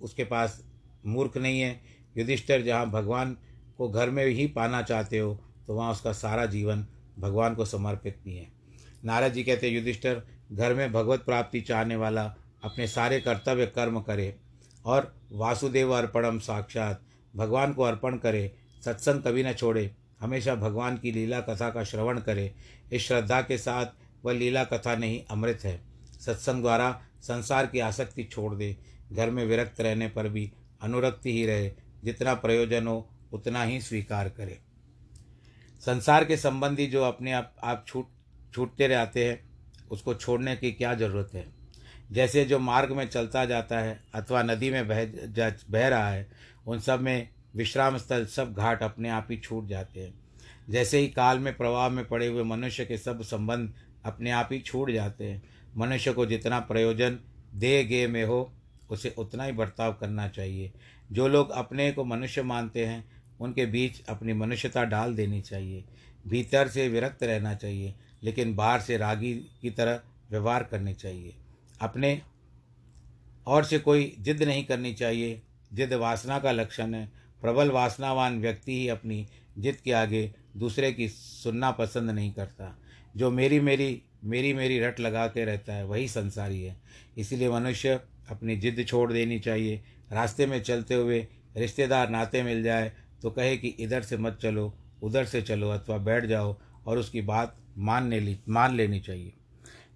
उसके 0.00 0.24
पास 0.24 0.62
मूर्ख 1.06 1.36
नहीं 1.36 1.60
है। 1.60 1.80
युधिष्ठर, 2.16 2.62
जहाँ 2.62 2.90
भगवान 2.90 3.36
को 3.78 3.88
घर 3.88 4.10
में 4.10 4.24
ही 4.26 4.46
पाना 4.48 4.82
चाहते 4.82 5.18
हो 5.18 5.38
तो 5.66 5.74
वहाँ 5.74 5.92
उसका 5.92 6.12
सारा 6.12 6.46
जीवन 6.46 6.86
भगवान 7.18 7.54
को 7.54 7.64
समर्पित 7.64 8.18
नहीं 8.26 8.36
है। 8.36 8.48
नारद 9.04 9.32
जी 9.32 9.42
कहते 9.44 9.68
युधिष्ठर, 9.68 10.22
घर 10.52 10.74
में 10.74 10.92
भगवत 10.92 11.20
प्राप्ति 11.20 11.60
चाहने 11.60 11.96
वाला 11.96 12.24
अपने 12.64 12.86
सारे 12.88 13.20
कर्तव्य 13.20 13.66
कर्म 13.66 14.00
करे 14.00 14.34
और 14.84 15.16
वासुदेव 15.32 15.92
अर्पणम 15.92 16.38
साक्षात 16.38 17.02
भगवान 17.36 17.72
को 17.72 17.82
अर्पण 17.82 18.16
करे, 18.16 18.52
सत्संग 18.84 19.22
कभी 19.22 19.42
न 19.42 19.52
छोड़े, 19.52 19.94
हमेशा 20.20 20.54
भगवान 20.54 20.98
की 20.98 21.12
लीला 21.12 21.40
कथा 21.40 21.70
का 21.70 21.84
श्रवण 21.84 22.20
करे। 22.20 22.54
इस 22.92 23.02
श्रद्धा 23.02 23.42
के 23.42 23.58
साथ 23.58 23.86
वह 24.24 24.32
लीला 24.32 24.64
कथा 24.64 24.96
नहीं, 24.96 25.24
अमृत 25.30 25.58
है। 25.64 25.80
सत्संग 26.20 26.60
द्वारा 26.62 27.02
संसार 27.22 27.66
की 27.66 27.78
आसक्ति 27.78 28.24
छोड़ 28.24 28.54
दे। 28.54 28.76
घर 29.12 29.30
में 29.30 29.46
विरक्त 29.46 29.80
रहने 29.80 30.08
पर 30.08 30.28
भी 30.28 30.52
अनुरक्ति 30.80 31.32
ही 31.32 31.46
रहे। 31.46 31.72
जितना 32.04 32.34
प्रयोजन 32.34 32.86
हो, 32.86 33.10
उतना 33.32 33.62
ही 33.62 33.80
स्वीकार 33.80 34.28
करे। 34.28 34.58
संसार 35.80 36.24
के 36.24 36.36
संबंधी 36.36 36.86
जो 36.86 37.02
अपने 37.02 37.32
आप 37.32 37.54
आप 37.64 37.84
छूट, 37.88 38.06
छूटते 38.54 38.86
रहते 38.86 39.24
हैं, 39.24 39.50
उसको 39.90 40.14
छोड़ने 40.14 40.56
की 40.56 40.72
क्या 40.72 40.94
ज़रूरत 40.94 41.30
है? 41.34 41.59
जैसे 42.12 42.44
जो 42.44 42.58
मार्ग 42.58 42.92
में 42.92 43.08
चलता 43.08 43.44
जाता 43.44 43.78
है 43.78 44.00
अथवा 44.14 44.42
नदी 44.42 44.70
में 44.70 44.88
बह 44.88 45.04
बह 45.70 45.88
रहा 45.88 46.10
है, 46.10 46.30
उन 46.66 46.80
सब 46.80 47.00
में 47.00 47.28
विश्राम 47.56 47.98
स्थल, 47.98 48.26
सब 48.26 48.54
घाट 48.54 48.82
अपने 48.82 49.08
आप 49.08 49.28
ही 49.30 49.36
छूट 49.36 49.66
जाते 49.66 50.00
हैं। 50.00 50.14
जैसे 50.70 50.98
ही 50.98 51.08
काल 51.08 51.38
में 51.38 51.56
प्रवाह 51.56 51.88
में 51.88 52.04
पड़े 52.04 52.26
हुए 52.26 52.42
मनुष्य 52.42 52.84
के 52.84 52.98
सब 52.98 53.22
संबंध 53.22 53.72
अपने 54.04 54.30
आप 54.30 54.48
ही 54.52 54.58
छूट 54.58 54.90
जाते 54.90 55.24
हैं। 55.24 55.42
मनुष्य 55.76 56.12
को 56.12 56.26
जितना 56.26 56.60
प्रयोजन 56.60 57.18
दे 57.54 57.84
गे 57.84 58.06
में 58.06 58.24
हो, 58.24 58.52
उसे 58.90 59.14
उतना 59.18 59.44
ही 59.44 59.52
बर्ताव 59.52 59.92
करना 59.92 60.28
चाहिए। 60.28 60.72
जो 61.12 61.28
लोग 61.28 61.50
अपने 61.50 61.92
को 61.92 62.04
मनुष्य 62.04 62.42
मानते 62.42 62.86
हैं, 62.86 63.04
उनके 63.40 63.66
बीच 63.66 64.02
अपनी 64.08 64.32
मनुष्यता 64.32 64.84
डाल 64.84 65.14
देनी 65.14 65.40
चाहिए। 65.40 65.84
भीतर 66.28 66.68
से 66.68 66.88
विरक्त 66.88 67.22
रहना 67.22 67.54
चाहिए, 67.54 67.94
लेकिन 68.22 68.54
बाहर 68.54 68.80
से 68.80 68.96
रागी 68.96 69.34
की 69.34 69.70
तरह 69.70 70.00
व्यवहार 70.30 70.64
करनी 70.64 70.94
चाहिए। 70.94 71.34
अपने 71.80 72.20
और 73.46 73.64
से 73.64 73.78
कोई 73.78 74.14
जिद 74.18 74.42
नहीं 74.42 74.64
करनी 74.64 74.92
चाहिए। 74.94 75.40
जिद 75.72 75.92
वासना 75.92 76.38
का 76.38 76.52
लक्षण 76.52 76.94
है। 76.94 77.12
प्रबल 77.42 77.70
वासनावान 77.70 78.40
व्यक्ति 78.40 78.78
ही 78.78 78.88
अपनी 78.88 79.26
जिद 79.58 79.76
के 79.76 79.92
आगे 79.92 80.32
दूसरे 80.56 80.92
की 80.92 81.08
सुनना 81.08 81.70
पसंद 81.70 82.10
नहीं 82.10 82.32
करता। 82.32 82.76
जो 83.16 83.30
मेरी 83.30 83.60
मेरी 83.60 84.02
मेरी 84.24 84.52
मेरी 84.54 84.78
रट 84.80 85.00
लगा 85.00 85.26
के 85.26 85.44
रहता 85.44 85.74
है, 85.74 85.84
वही 85.86 86.08
संसारी 86.08 86.62
है। 86.62 86.76
इसीलिए 87.18 87.50
मनुष्य 87.50 88.00
अपनी 88.30 88.56
जिद 88.56 88.84
छोड़ 88.88 89.12
देनी 89.12 89.38
चाहिए। 89.38 89.82
रास्ते 90.12 90.46
में 90.46 90.62
चलते 90.62 90.94
हुए 90.94 91.26
रिश्तेदार 91.56 92.10
नाते 92.10 92.42
मिल 92.42 92.62
जाए 92.62 92.92
तो 93.22 93.30
कहे 93.30 93.56
कि 93.56 93.68
इधर 93.68 94.02
से 94.02 94.16
मत 94.16 94.38
चलो, 94.42 94.74
उधर 95.02 95.24
से 95.24 95.42
चलो 95.42 95.70
अथवा 95.70 95.96
बैठ 95.98 96.24
जाओ 96.24 96.56
और 96.86 96.98
उसकी 96.98 97.20
बात 97.20 97.56
मान 97.78 98.10
ली, 98.10 98.38
मान 98.48 98.76
लेनी 98.76 99.00
चाहिए। 99.00 99.32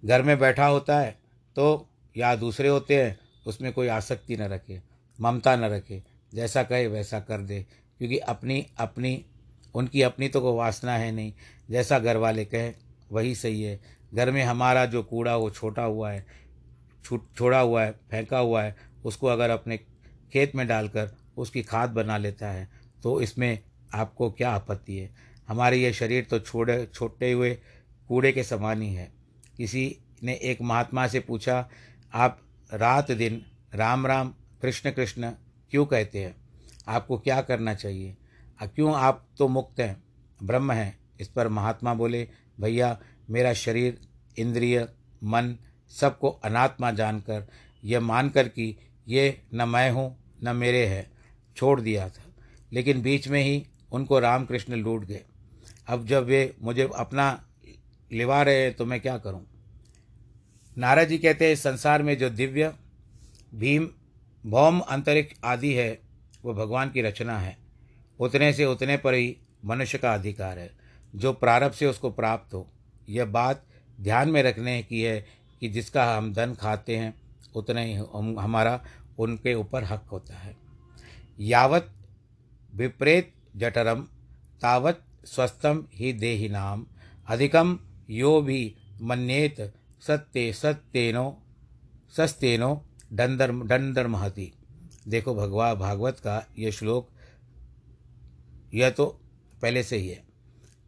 घर 0.05 0.21
में 0.21 0.37
बैठा 0.39 0.65
होता 0.65 0.99
है 0.99 1.24
तो 1.55 1.89
या 2.17 2.35
दूसरे 2.35 2.67
होते 2.67 3.03
हैं, 3.03 3.19
उसमें 3.47 3.71
कोई 3.73 3.87
आसक्ति 3.87 4.37
न 4.37 4.41
रखे, 4.41 4.81
ममता 5.21 5.55
न 5.55 5.63
रखे, 5.63 6.03
जैसा 6.33 6.63
कहे 6.63 6.87
वैसा 6.87 7.19
कर 7.19 7.41
दे। 7.41 7.65
क्योंकि 7.97 8.17
अपनी 8.17 8.65
अपनी, 8.77 9.25
उनकी 9.75 10.01
अपनी 10.01 10.27
तो 10.27 10.41
कोई 10.41 10.55
वासना 10.57 10.95
है 10.97 11.11
नहीं। 11.11 11.33
जैसा 11.69 11.99
घर 11.99 12.17
वाले 12.17 12.45
कहें, 12.45 12.73
वही 13.11 13.35
सही 13.35 13.61
है। 13.61 13.79
घर 14.13 14.31
में 14.31 14.43
हमारा 14.43 14.85
जो 14.85 15.03
कूड़ा, 15.03 15.35
वो 15.35 15.49
छोटा 15.49 15.83
हुआ 15.83 16.11
है, 16.11 16.25
छूट, 17.03 17.35
छोड़ा 17.35 17.59
हुआ 17.59 17.83
है, 17.83 17.91
फेंका 18.11 18.39
हुआ 18.39 18.63
है, 18.63 18.75
उसको 19.05 19.27
अगर 19.27 19.49
अपने 19.49 19.77
खेत 20.33 20.55
में 20.55 20.67
डालकर 20.67 21.11
उसकी 21.37 21.61
खाद 21.63 21.89
बना 21.89 22.17
लेता 22.17 22.49
है 22.51 22.69
तो 23.03 23.21
इसमें 23.21 23.59
आपको 23.93 24.29
क्या 24.31 24.49
आपत्ति 24.51 24.97
है? 24.97 25.09
हमारे 25.47 25.77
ये 25.77 25.91
शरीर 25.93 26.23
तो 26.23 26.39
छोड़े, 26.39 26.85
छोटे 26.85 27.31
हुए 27.31 27.53
कूड़े 28.07 28.31
के 28.31 28.43
समान 28.43 28.81
ही 28.81 28.93
है। 28.93 29.11
किसी 29.57 29.97
ने 30.25 30.33
एक 30.33 30.61
महात्मा 30.61 31.07
से 31.07 31.19
पूछा, 31.19 31.69
आप 32.13 32.41
रात 32.73 33.11
दिन 33.11 33.45
राम 33.73 34.07
राम, 34.07 34.33
कृष्ण 34.61 34.91
कृष्ण 34.91 35.31
क्यों 35.71 35.85
कहते 35.85 36.19
हैं? 36.19 36.35
आपको 36.87 37.17
क्या 37.17 37.41
करना 37.41 37.73
चाहिए? 37.73 38.17
क्यों 38.63 38.95
आप 38.95 39.25
तो 39.37 39.47
मुक्त 39.47 39.79
हैं, 39.79 40.03
ब्रह्म 40.43 40.71
हैं? 40.71 40.99
इस 41.19 41.27
पर 41.27 41.47
महात्मा 41.47 41.93
बोले, 41.93 42.29
भैया, 42.59 42.99
मेरा 43.29 43.53
शरीर, 43.53 43.97
इंद्रिय, 44.37 44.89
मन 45.23 45.57
सबको 45.89 46.29
अनात्मा 46.29 46.91
जानकर, 46.91 47.47
यह 47.83 47.99
मानकर 47.99 48.47
कि 48.47 48.77
ये 49.07 49.41
न 49.53 49.69
मैं 49.69 49.91
हूँ, 49.91 50.17
न 50.43 50.55
मेरे 50.55 50.85
है, 50.85 51.11
छोड़ 51.57 51.81
दिया 51.81 52.09
था। 52.09 52.23
लेकिन 52.73 53.01
बीच 53.01 53.27
में 53.27 53.41
ही 53.43 53.65
उनको 53.91 54.19
रामकृष्ण 54.19 54.75
लूट 54.75 55.05
गए। 55.05 55.23
अब 55.87 56.05
जब 56.05 56.23
वे 56.23 56.55
मुझे 56.61 56.89
अपना 56.95 57.47
लिवा 58.11 58.41
रहे 58.41 58.63
हैं 58.63 58.73
तो 58.73 58.85
मैं 58.85 58.99
क्या 59.01 59.17
करूँ? 59.17 59.45
नारद 60.77 61.07
जी 61.07 61.17
कहते 61.17 61.47
हैं, 61.47 61.55
संसार 61.55 62.03
में 62.03 62.17
जो 62.17 62.29
दिव्य, 62.29 62.73
भीम, 63.55 63.89
भौम, 64.45 64.79
अंतरिक्ष 64.79 65.39
आदि 65.43 65.73
है, 65.73 65.99
वो 66.43 66.53
भगवान 66.53 66.89
की 66.89 67.01
रचना 67.01 67.39
है। 67.39 67.57
उतने 68.19 68.53
से 68.53 68.65
उतने 68.65 68.97
पर 68.97 69.13
ही 69.13 69.37
मनुष्य 69.65 69.97
का 69.97 70.13
अधिकार 70.13 70.59
है। 70.59 70.71
जो 71.15 71.33
प्रारब्ध 71.33 71.75
से 71.75 71.85
उसको 71.85 72.11
प्राप्त 72.11 72.53
हो, 72.53 72.71
यह 73.09 73.25
बात 73.25 73.65
ध्यान 74.01 74.29
में 74.29 74.43
रखने 74.43 74.83
की 74.83 75.01
है 75.01 75.25
कि 75.59 75.69
जिसका 75.69 76.17
हम 76.17 76.33
धन 76.33 76.53
खाते 76.53 76.97
हैं, 76.97 77.13
उतना 77.55 77.81
ही 77.81 77.93
हम, 77.93 78.39
हमारा 78.39 78.85
उनके 79.19 79.53
ऊपर 79.53 79.83
हक 79.83 80.03
होता 80.11 80.37
है। 80.37 80.57
यावत 81.39 81.93
विपरीत 82.75 83.33
जठरम, 83.55 84.01
तावत 84.61 85.05
स्वस्थम 85.25 85.85
ही 85.93 86.13
देहिनाम 86.13 86.87
अधिकम 87.27 87.79
यो 88.09 88.41
भी 88.41 88.75
मन्येत 89.01 89.73
सत्य 90.07 90.53
सत्येनो 90.53 91.41
सस्तेनो 92.17 92.85
डंदर 93.13 93.51
डंदर 93.51 94.07
महती 94.07 94.53
देखो 95.07 95.35
भगवा, 95.35 95.73
भागवत 95.73 96.19
का 96.19 96.47
यह 96.59 96.71
श्लोक, 96.71 97.09
यह 98.73 98.89
तो 98.89 99.05
पहले 99.61 99.83
से 99.83 99.97
ही 99.97 100.09
है। 100.09 100.23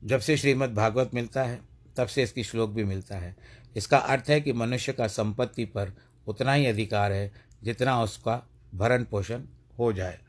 जब 0.04 0.20
से 0.20 0.38
श्रीमद् 0.38 0.74
भागवत 0.74 1.12
मिलता 1.14 1.44
है, 1.44 1.62
तब 1.98 2.08
से 2.08 2.24
इसकी 2.24 2.44
श्लोक 2.44 2.70
भी 2.70 2.84
मिलता 2.84 3.18
है। 3.18 3.36
इसका 3.76 3.98
अर्थ 3.98 4.26
है 4.30 4.42
कि 4.42 4.54
मनुष्य 4.54 4.94
का 4.94 5.08
संपत्ति 5.08 5.66
पर 5.66 5.92
उतना 6.28 6.54
ही 6.54 6.66
अधिकार 6.66 7.12
है, 7.12 7.32
जितना 7.64 8.02
उसका 8.02 8.50
भरण 8.76 9.04
पोषण 9.04 9.42
हो 9.80 9.94
जाए। 9.94 10.20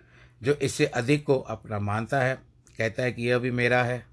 जो 0.42 0.54
इससे 0.54 0.86
अधिक 0.86 1.24
को 1.24 1.38
अपना 1.38 1.78
मानता 1.78 2.20
है, 2.20 2.38
कहता 2.78 3.02
है 3.02 3.12
कि 3.12 3.22
यह 3.22 3.38
भी 3.38 3.50
मेरा 3.50 3.84
है 3.84 4.07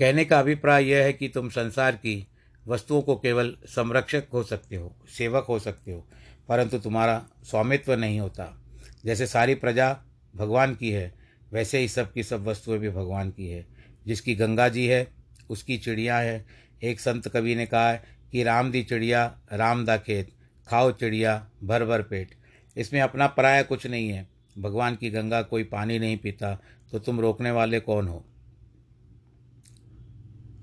कहने 0.00 0.24
का 0.24 0.40
अभिप्राय 0.40 0.84
यह 0.84 1.04
है 1.04 1.12
कि 1.12 1.28
तुम 1.28 1.48
संसार 1.48 1.96
की 1.96 2.28
वस्तुओं 2.66 3.02
को 3.02 3.16
केवल 3.16 3.56
संरक्षक 3.66 4.24
हो 4.32 4.42
सकते 4.42 4.76
हो, 4.76 4.96
सेवक 5.18 5.44
हो 5.44 5.58
सकते 5.58 5.92
हो, 5.92 6.06
परंतु 6.48 6.78
तुम्हारा 6.78 7.26
स्वामित्व 7.44 7.94
नहीं 7.94 8.20
होता। 8.20 8.62
जैसे 9.04 9.26
सारी 9.26 9.54
प्रजा 9.54 10.00
भगवान 10.36 10.74
की 10.74 10.90
है, 10.90 11.14
वैसे 11.52 11.78
ही 11.78 11.88
सब 11.88 12.12
की 12.12 12.22
सब 12.22 12.44
वस्तुएँ 12.44 12.78
भी 12.78 12.90
भगवान 12.90 13.30
की 13.30 13.48
है। 13.48 13.66
जिसकी 14.06 14.34
गंगा 14.34 14.68
जी 14.68 14.86
है, 14.86 15.08
उसकी 15.50 15.78
चिड़िया 15.78 16.18
है। 16.18 16.46
एक 16.82 17.00
संत 17.00 17.28
कवि 17.28 17.54
ने 17.54 17.66
कहा 17.66 17.90
है 17.90 18.02
कि 18.32 18.42
राम 18.42 18.70
दी 18.70 18.82
चिड़िया, 18.82 19.38
राम 19.52 19.86
दा 19.86 19.96
खेत, 19.96 20.30
खाओ 20.68 20.92
चिड़िया, 20.92 21.50
भर 21.64 21.84
भर 21.84 22.02
पेट। 22.02 22.34
इसमें 22.76 23.00
अपना 23.00 23.26
पराया 23.26 23.62
कुछ 23.62 23.86
नहीं 23.86 24.08
है। 24.08 24.28
भगवान 24.58 24.96
की 24.96 25.10
गंगा 25.10 25.42
कोई 25.42 25.64
पानी 25.64 25.98
नहीं 25.98 26.16
पीता 26.16 26.62
तो 26.92 26.98
तुम 26.98 27.20
रोकने 27.20 27.50
वाले 27.50 27.80
कौन 27.80 28.08
हो? 28.08 28.26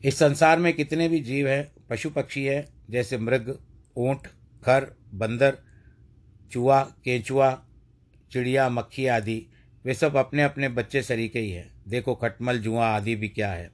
इस 0.05 0.19
संसार 0.19 0.59
में 0.59 0.73
कितने 0.73 1.09
भी 1.09 1.19
जीव 1.19 1.47
हैं, 1.47 1.71
पशु 1.89 2.09
पक्षी 2.09 2.43
हैं, 2.45 2.67
जैसे 2.89 3.17
मृग, 3.17 3.59
ऊँट, 3.97 4.27
खर, 4.63 4.97
बंदर, 5.13 5.57
चूहा, 6.51 6.83
केंचुआ, 6.83 7.63
चिड़िया, 8.31 8.69
मक्खी 8.69 9.07
आदि, 9.07 9.45
वे 9.85 9.93
सब 9.93 10.15
अपने 10.15 10.43
अपने 10.43 10.69
बच्चे 10.69 11.01
सरीके 11.01 11.39
ही 11.39 11.51
हैं। 11.51 11.71
देखो 11.87 12.15
खटमल, 12.15 12.59
जुआ 12.59 12.87
आदि 12.87 13.15
भी 13.15 13.29
क्या 13.29 13.51
है। 13.51 13.71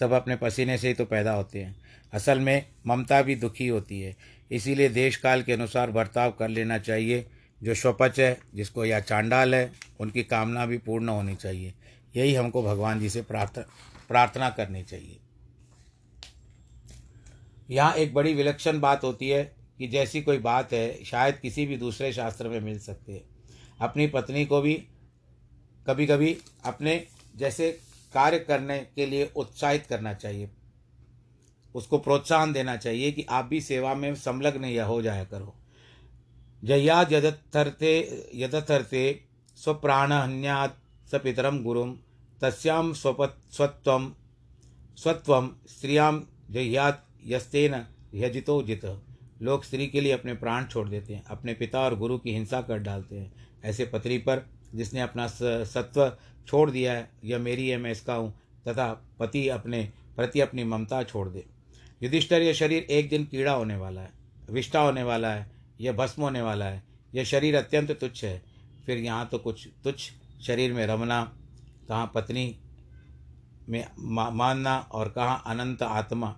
सब 0.00 0.12
अपने 0.12 0.36
पसीने 0.36 0.78
से 0.78 0.88
ही 0.88 0.94
तो 0.94 1.04
पैदा 1.04 1.32
होते 1.32 1.62
हैं। 1.62 1.76
असल 2.12 2.40
में 2.40 2.68
ममता 2.86 3.22
भी 3.22 3.34
दुखी 3.34 3.68
होती 3.68 4.00
है। 4.00 4.16
इसीलिए 4.50 4.88
देश 4.88 5.16
काल 5.16 5.42
के 5.42 5.52
अनुसार 5.52 5.90
बर्ताव 5.90 6.30
कर 6.30 6.48
लेना 6.48 6.78
चाहिए। 6.78 7.26
जो 7.62 7.74
स्वपच 7.74 8.20
है, 8.20 8.38
जिसको 8.54 8.84
या 8.84 9.00
चांडाल 9.00 9.54
है, 9.54 9.72
उनकी 10.00 10.22
कामना 10.22 10.66
भी 10.66 10.78
पूर्ण 10.78 11.08
होनी 11.08 11.34
चाहिए। 11.34 11.74
यही 12.16 12.34
हमको 12.34 12.62
भगवान 12.62 13.00
जी 13.00 13.10
से 13.10 13.22
प्रार्थना 13.22 13.64
प्रार्थना 14.08 14.50
करनी 14.50 14.82
चाहिए। 14.82 15.18
यहाँ 17.70 17.94
एक 17.94 18.14
बड़ी 18.14 18.34
विलक्षण 18.34 18.80
बात 18.80 19.04
होती 19.04 19.28
है 19.28 19.42
कि 19.78 19.88
जैसी 19.88 20.22
कोई 20.22 20.38
बात 20.38 20.72
है, 20.72 21.04
शायद 21.04 21.34
किसी 21.34 21.66
भी 21.66 21.76
दूसरे 21.76 22.12
शास्त्र 22.12 22.48
में 22.48 22.60
मिल 22.60 22.78
सकती 22.78 23.12
है। 23.12 23.22
अपनी 23.80 24.06
पत्नी 24.06 24.46
को 24.46 24.60
भी 24.60 24.74
कभी 25.86 26.06
कभी 26.06 26.36
अपने 26.64 27.06
जैसे 27.36 27.70
कार्य 28.14 28.38
करने 28.38 28.78
के 28.78 29.06
लिए 29.06 29.30
उत्साहित 29.36 29.86
करना 29.86 30.14
चाहिए। 30.14 30.50
उसको 31.74 31.98
प्रोत्साहन 31.98 32.52
देना 32.52 32.76
चाहिए 32.76 33.12
कि 33.12 33.26
आप 33.30 33.44
भी 33.44 33.60
सेवा 33.60 33.94
में 33.94 34.14
संलग्न 34.14 34.64
या 34.64 34.84
हो 34.84 35.02
जाया 35.02 35.24
करो। 35.24 35.54
जया 36.64 37.00
यदर्थर्थे 37.02 37.98
यदर्थर्थे 38.34 39.20
स्वप्राणहन्यात् 39.56 41.10
स 41.10 41.14
पितरम 41.14 41.62
गुरुम 41.62 41.98
तस्याम 42.42 42.92
स्वपत 42.92 43.36
स्वत्वम 43.52 44.12
स्वत्वम 44.96 45.50
स्त्रियाम 45.66 46.22
जह्यात 46.50 47.06
यस्तेन 47.26 47.84
यजितो 48.14 48.62
जित। 48.62 48.84
लोग 49.42 49.64
स्त्री 49.64 49.86
के 49.86 50.00
लिए 50.00 50.12
अपने 50.12 50.34
प्राण 50.34 50.64
छोड़ 50.64 50.88
देते 50.88 51.14
हैं, 51.14 51.24
अपने 51.24 51.54
पिता 51.54 51.80
और 51.80 51.96
गुरु 51.98 52.18
की 52.18 52.32
हिंसा 52.32 52.60
कर 52.62 52.78
डालते 52.78 53.18
हैं। 53.18 53.32
ऐसे 53.64 53.84
पत्नी 53.84 54.18
पर 54.18 54.46
जिसने 54.74 55.00
अपना 55.00 55.26
सत्व 55.26 56.16
छोड़ 56.46 56.70
दिया 56.70 56.92
है 56.92 57.10
यह 57.24 57.38
मेरी 57.38 57.68
है, 57.68 57.76
मैं 57.76 57.92
इसका 57.92 58.14
हूँ, 58.14 58.32
तथा 58.68 58.92
पति 59.18 59.48
अपने, 59.48 59.82
प्रति 60.16 60.40
अपनी 60.40 60.64
ममता 60.64 61.02
छोड़ 61.02 61.28
दे। 61.28 61.44
युधिष्ठर, 62.02 62.42
यह 62.42 62.52
शरीर 62.52 62.82
एक 62.82 63.08
दिन 63.08 63.24
कीड़ा 63.24 63.52
होने 63.52 63.76
वाला 63.76 64.00
है 64.00 64.18
विष्टा 64.50 64.80
होने 64.80 65.02
वाला 65.02 65.32
है 65.32 65.50
यह 65.80 65.92
भस्म 65.92 66.22
होने 66.22 66.42
वाला 66.42 66.64
है। 66.64 66.82
यह 67.14 67.24
शरीर 67.24 67.56
अत्यंत 67.56 67.90
तुच्छ 67.90 68.24
है। 68.24 68.42
फिर 68.86 68.98
यहाँ 68.98 69.26
तो 69.26 69.38
कुछ 69.38 69.66
तुच्छ 69.84 70.10
शरीर 70.42 70.72
में 70.72 70.86
रमना, 70.86 71.22
कहाँ 71.88 72.10
पत्नी 72.14 72.56
में, 73.68 73.86
मानना, 73.98 74.78
और 74.78 75.08
कहाँ 75.08 75.42
अनंत 75.46 75.82
आत्मा। 75.82 76.36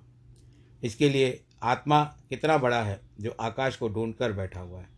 इसके 0.82 1.08
लिए 1.08 1.44
आत्मा 1.62 2.04
कितना 2.04 2.58
बड़ा 2.58 2.82
है 2.82 3.00
जो 3.20 3.30
आकाश 3.40 3.76
को 3.76 3.88
ढूंढ 3.88 4.14
कर 4.14 4.32
बैठा 4.32 4.60
हुआ 4.60 4.80
है? 4.80 4.88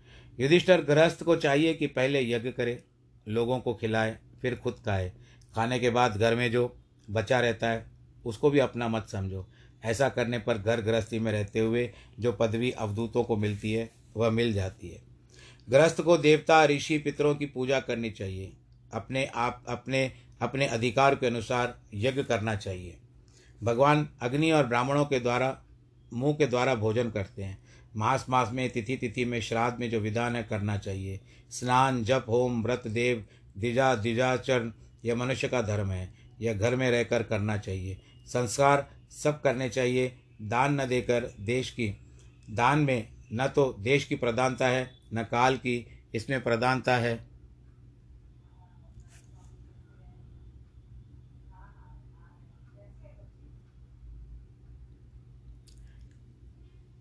युधिष्ठर 0.40 0.82
गृहस्थ 0.82 1.22
को 1.22 1.36
चाहिए 1.36 1.74
कि 1.74 1.86
पहले 1.86 2.30
यज्ञ 2.30 2.52
करे, 2.52 2.84
लोगों 3.28 3.60
को 3.60 3.74
खिलाए, 3.74 4.18
फिर 4.42 4.56
खुद 4.56 4.74
खाए। 4.74 5.12
खाने 5.54 5.78
के 5.78 5.90
बाद 5.90 6.16
घर 6.16 6.34
में 6.34 6.50
जो 6.50 6.76
बचा 7.10 7.40
रहता 7.40 7.70
है, 7.70 7.86
उसको 8.26 8.50
भी 8.50 8.58
अपना 8.58 8.88
मत 8.88 9.08
समझो। 9.08 9.48
ऐसा 9.84 10.08
करने 10.08 10.38
पर 10.38 10.58
घर 10.58 10.80
गृहस्थी 10.80 11.18
में 11.18 11.32
रहते 11.32 11.58
हुए 11.58 11.92
जो 12.20 12.32
पदवी 12.32 12.70
अवधूतों 12.70 13.24
को 13.24 13.36
मिलती 13.36 13.72
है, 13.72 13.90
वह 14.16 14.30
मिल 14.30 14.52
जाती 14.52 14.88
है। 14.88 15.02
गृहस्थ 15.70 16.00
को 16.00 16.18
देवता, 16.18 16.64
ऋषि 16.64 16.98
पितरों 16.98 17.34
की 17.34 17.46
पूजा 17.46 17.80
करनी 17.80 18.10
चाहिए। 18.10 18.52
अपने 18.92 19.26
आप, 19.26 19.64
अपने 19.68 20.12
अपने 20.40 20.66
अधिकार 20.66 21.14
के 21.14 21.26
अनुसार 21.26 21.80
यज्ञ 21.94 22.22
करना 22.22 22.56
चाहिए। 22.56 22.96
भगवान 23.62 24.08
अग्नि 24.20 24.50
और 24.50 24.66
ब्राह्मणों 24.66 25.04
के 25.04 25.20
द्वारा 25.20 25.63
मुँह 26.14 26.34
के 26.34 26.46
द्वारा 26.46 26.74
भोजन 26.74 27.10
करते 27.10 27.42
हैं। 27.42 27.58
मास 27.96 28.26
मास 28.28 28.50
में 28.52 28.70
तिथि 28.70 28.96
तिथि 28.96 29.24
में, 29.24 29.40
श्राद्ध 29.40 29.80
में 29.80 29.90
जो 29.90 30.00
विधान 30.00 30.36
है, 30.36 30.42
करना 30.42 30.76
चाहिए। 30.76 31.20
स्नान, 31.50 32.04
जप, 32.04 32.24
होम, 32.28 32.62
व्रत, 32.62 32.82
देव 32.86 33.24
द्विजा 33.58 33.94
द्विजाचरण 33.94 34.72
यह 35.04 35.14
मनुष्य 35.14 35.48
का 35.48 35.62
धर्म 35.62 35.90
है। 35.90 36.14
यह 36.40 36.54
घर 36.54 36.76
में 36.76 36.90
रहकर 36.90 37.22
करना 37.22 37.56
चाहिए। 37.56 37.98
संस्कार 38.26 38.90
सब 39.10 39.42
करने 39.42 39.68
चाहिए। 39.68 40.18
दान 40.42 40.80
न 40.80 40.86
देकर 40.86 41.34
देश 41.40 41.70
की, 41.70 41.96
दान 42.50 42.78
में 42.78 43.08
न 43.32 43.46
तो 43.48 43.76
देश 43.80 44.04
की 44.04 44.16
प्रधानता 44.16 44.68
है, 44.68 44.90
न 45.14 45.22
काल 45.22 45.56
की, 45.56 45.86
इसमें 46.14 46.44
प्रधानता 46.44 46.96
है। 46.96 47.33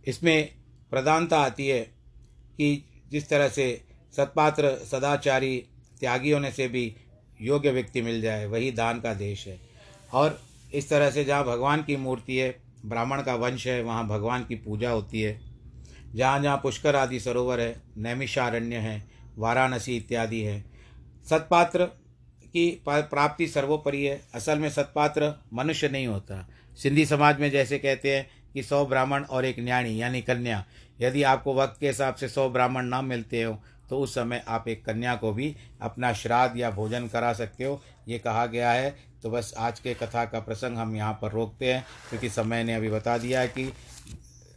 इसमें 0.07 0.49
प्रधानता 0.91 1.39
आती 1.39 1.67
है 1.67 1.81
कि 2.57 2.85
जिस 3.11 3.29
तरह 3.29 3.49
से 3.49 3.81
सत्पात्र 4.15 4.75
सदाचारी 4.91 5.65
त्यागी 5.99 6.31
होने 6.31 6.51
से 6.51 6.67
भी 6.67 6.95
योग्य 7.41 7.71
व्यक्ति 7.71 8.01
मिल 8.01 8.21
जाए, 8.21 8.45
वही 8.45 8.71
दान 8.71 8.99
का 9.01 9.13
देश 9.13 9.47
है। 9.47 9.59
और 10.13 10.41
इस 10.73 10.89
तरह 10.89 11.11
से 11.11 11.23
जहाँ 11.23 11.43
भगवान 11.43 11.83
की 11.83 11.95
मूर्ति 11.95 12.37
है, 12.37 12.59
ब्राह्मण 12.85 13.21
का 13.21 13.35
वंश 13.35 13.67
है, 13.67 13.81
वहाँ 13.83 14.07
भगवान 14.07 14.45
की 14.45 14.55
पूजा 14.55 14.89
होती 14.89 15.21
है। 15.21 15.41
जहाँ 16.15 16.41
जहाँ 16.41 16.57
पुष्कर 16.57 16.95
आदि 16.95 17.19
सरोवर 17.19 17.59
है, 17.61 17.81
नैमिषारण्य 17.97 18.75
है, 18.75 19.03
वाराणसी 19.37 19.97
इत्यादि 19.97 20.41
है। 20.41 20.65
सत्पात्र 21.29 21.85
की 22.45 22.83
प्राप्ति 22.87 23.47
सर्वोपरि 23.47 24.05
है। 24.05 24.21
असल 24.33 24.59
में 24.59 24.69
सत्पात्र 24.69 25.33
मनुष्य 25.53 25.89
नहीं 25.89 26.07
होता। 26.07 26.49
सिंधी 26.77 27.05
समाज 27.05 27.39
में 27.39 27.51
जैसे 27.51 27.79
कहते 27.79 28.15
हैं 28.17 28.42
कि 28.53 28.63
सौ 28.63 28.85
ब्राह्मण 28.85 29.23
और 29.23 29.45
एक 29.45 29.59
न्याणी, 29.59 30.01
यानी 30.01 30.21
कन्या। 30.21 30.63
यदि 31.01 31.23
आपको 31.25 31.53
वक्त 31.55 31.79
के 31.79 31.87
हिसाब 31.87 32.15
से 32.15 32.29
सौ 32.29 32.49
ब्राह्मण 32.49 32.85
ना 32.85 33.01
मिलते 33.03 33.43
हो 33.43 33.59
तो 33.89 33.97
उस 33.99 34.13
समय 34.15 34.43
आप 34.47 34.67
एक 34.67 34.83
कन्या 34.85 35.15
को 35.15 35.31
भी 35.33 35.55
अपना 35.81 36.11
श्राद्ध 36.13 36.57
या 36.57 36.69
भोजन 36.71 37.07
करा 37.07 37.31
सकते 37.33 37.63
हो। 37.63 37.81
ये 38.07 38.19
कहा 38.19 38.45
गया 38.45 38.71
है। 38.71 38.95
तो 39.23 39.29
बस 39.29 39.53
आज 39.57 39.79
के 39.79 39.93
कथा 39.93 40.23
का 40.25 40.39
प्रसंग 40.39 40.77
हम 40.77 40.95
यहाँ 40.95 41.17
पर 41.21 41.31
रोकते 41.31 41.73
हैं, 41.73 41.85
क्योंकि 42.09 42.29
समय 42.29 42.63
ने 42.63 42.73
अभी 42.75 42.89
बता 42.89 43.17
दिया 43.17 43.41
है 43.41 43.47
कि 43.47 43.71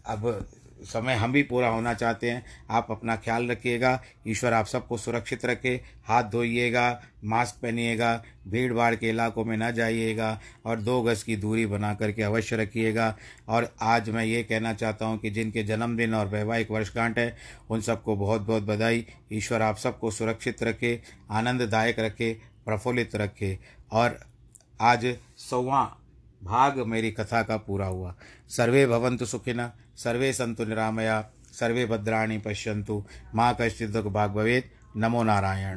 अब 0.06 0.46
समय 0.84 1.14
हम 1.14 1.32
भी 1.32 1.42
पूरा 1.42 1.68
होना 1.68 1.94
चाहते 1.94 2.30
हैं। 2.30 2.44
आप 2.70 2.86
अपना 2.90 3.16
ख्याल 3.16 3.48
रखिएगा। 3.48 4.02
ईश्वर 4.28 4.52
आप 4.52 4.66
सबको 4.66 4.96
सुरक्षित 4.96 5.44
रखे, 5.44 5.80
हाथ 6.04 6.24
धोइएगा, 6.24 7.02
मास्क 7.24 7.62
पहनिएगा 7.62 8.24
भीड़ 8.48 8.72
भाड़ 8.72 8.94
के 8.94 9.08
इलाकों 9.08 9.44
में 9.44 9.56
ना 9.56 9.70
जाइएगा 9.70 10.40
और 10.66 10.80
दो 10.80 11.02
गज़ 11.02 11.24
की 11.24 11.36
दूरी 11.36 11.66
बना 11.66 11.94
करके 11.94 12.22
अवश्य 12.22 12.56
रखिएगा। 12.56 13.16
और 13.48 13.74
आज 13.82 14.10
मैं 14.10 14.24
ये 14.24 14.42
कहना 14.42 14.72
चाहता 14.72 15.06
हूँ 15.06 15.18
कि 15.18 15.30
जिनके 15.30 15.62
जन्मदिन 15.62 16.14
और 16.14 16.26
वैवाहिक 16.26 16.70
वर्षगांठ 16.70 17.18
है, 17.18 17.36
उन 17.70 17.80
सबको 17.80 18.16
बहुत 18.16 18.40
बहुत 18.40 18.62
बधाई। 18.62 19.06
ईश्वर 19.32 19.62
आप 19.62 19.76
सबको 19.76 20.10
सुरक्षित 20.10 20.62
रखे, 20.62 21.02
आनंददायक 21.30 21.98
रखे, 21.98 22.36
प्रफुल्लित 22.64 23.16
रखे। 23.16 23.58
और 23.92 24.20
आज 24.80 25.16
सौवा 25.36 25.96
भाग 26.44 26.78
मेरी 26.78 27.10
कथा 27.10 27.42
का 27.42 27.56
पूरा 27.56 27.86
हुआ। 27.86 28.14
सर्वे 28.48 28.86
भवन्तु 28.86 29.26
सुखिन 29.26 29.70
सर्वे 29.96 30.32
सन्तु 30.32 30.64
निरामया 30.64 31.28
सर्वे 31.52 31.86
भद्राणि 31.86 32.38
पश्यन्तु। 32.38 33.04
माँ 33.34 33.56
कश्चित् 33.60 33.96
भाग 33.96 34.30
भवेत्। 34.30 34.66
नमो 34.96 35.22
नारायण। 35.22 35.74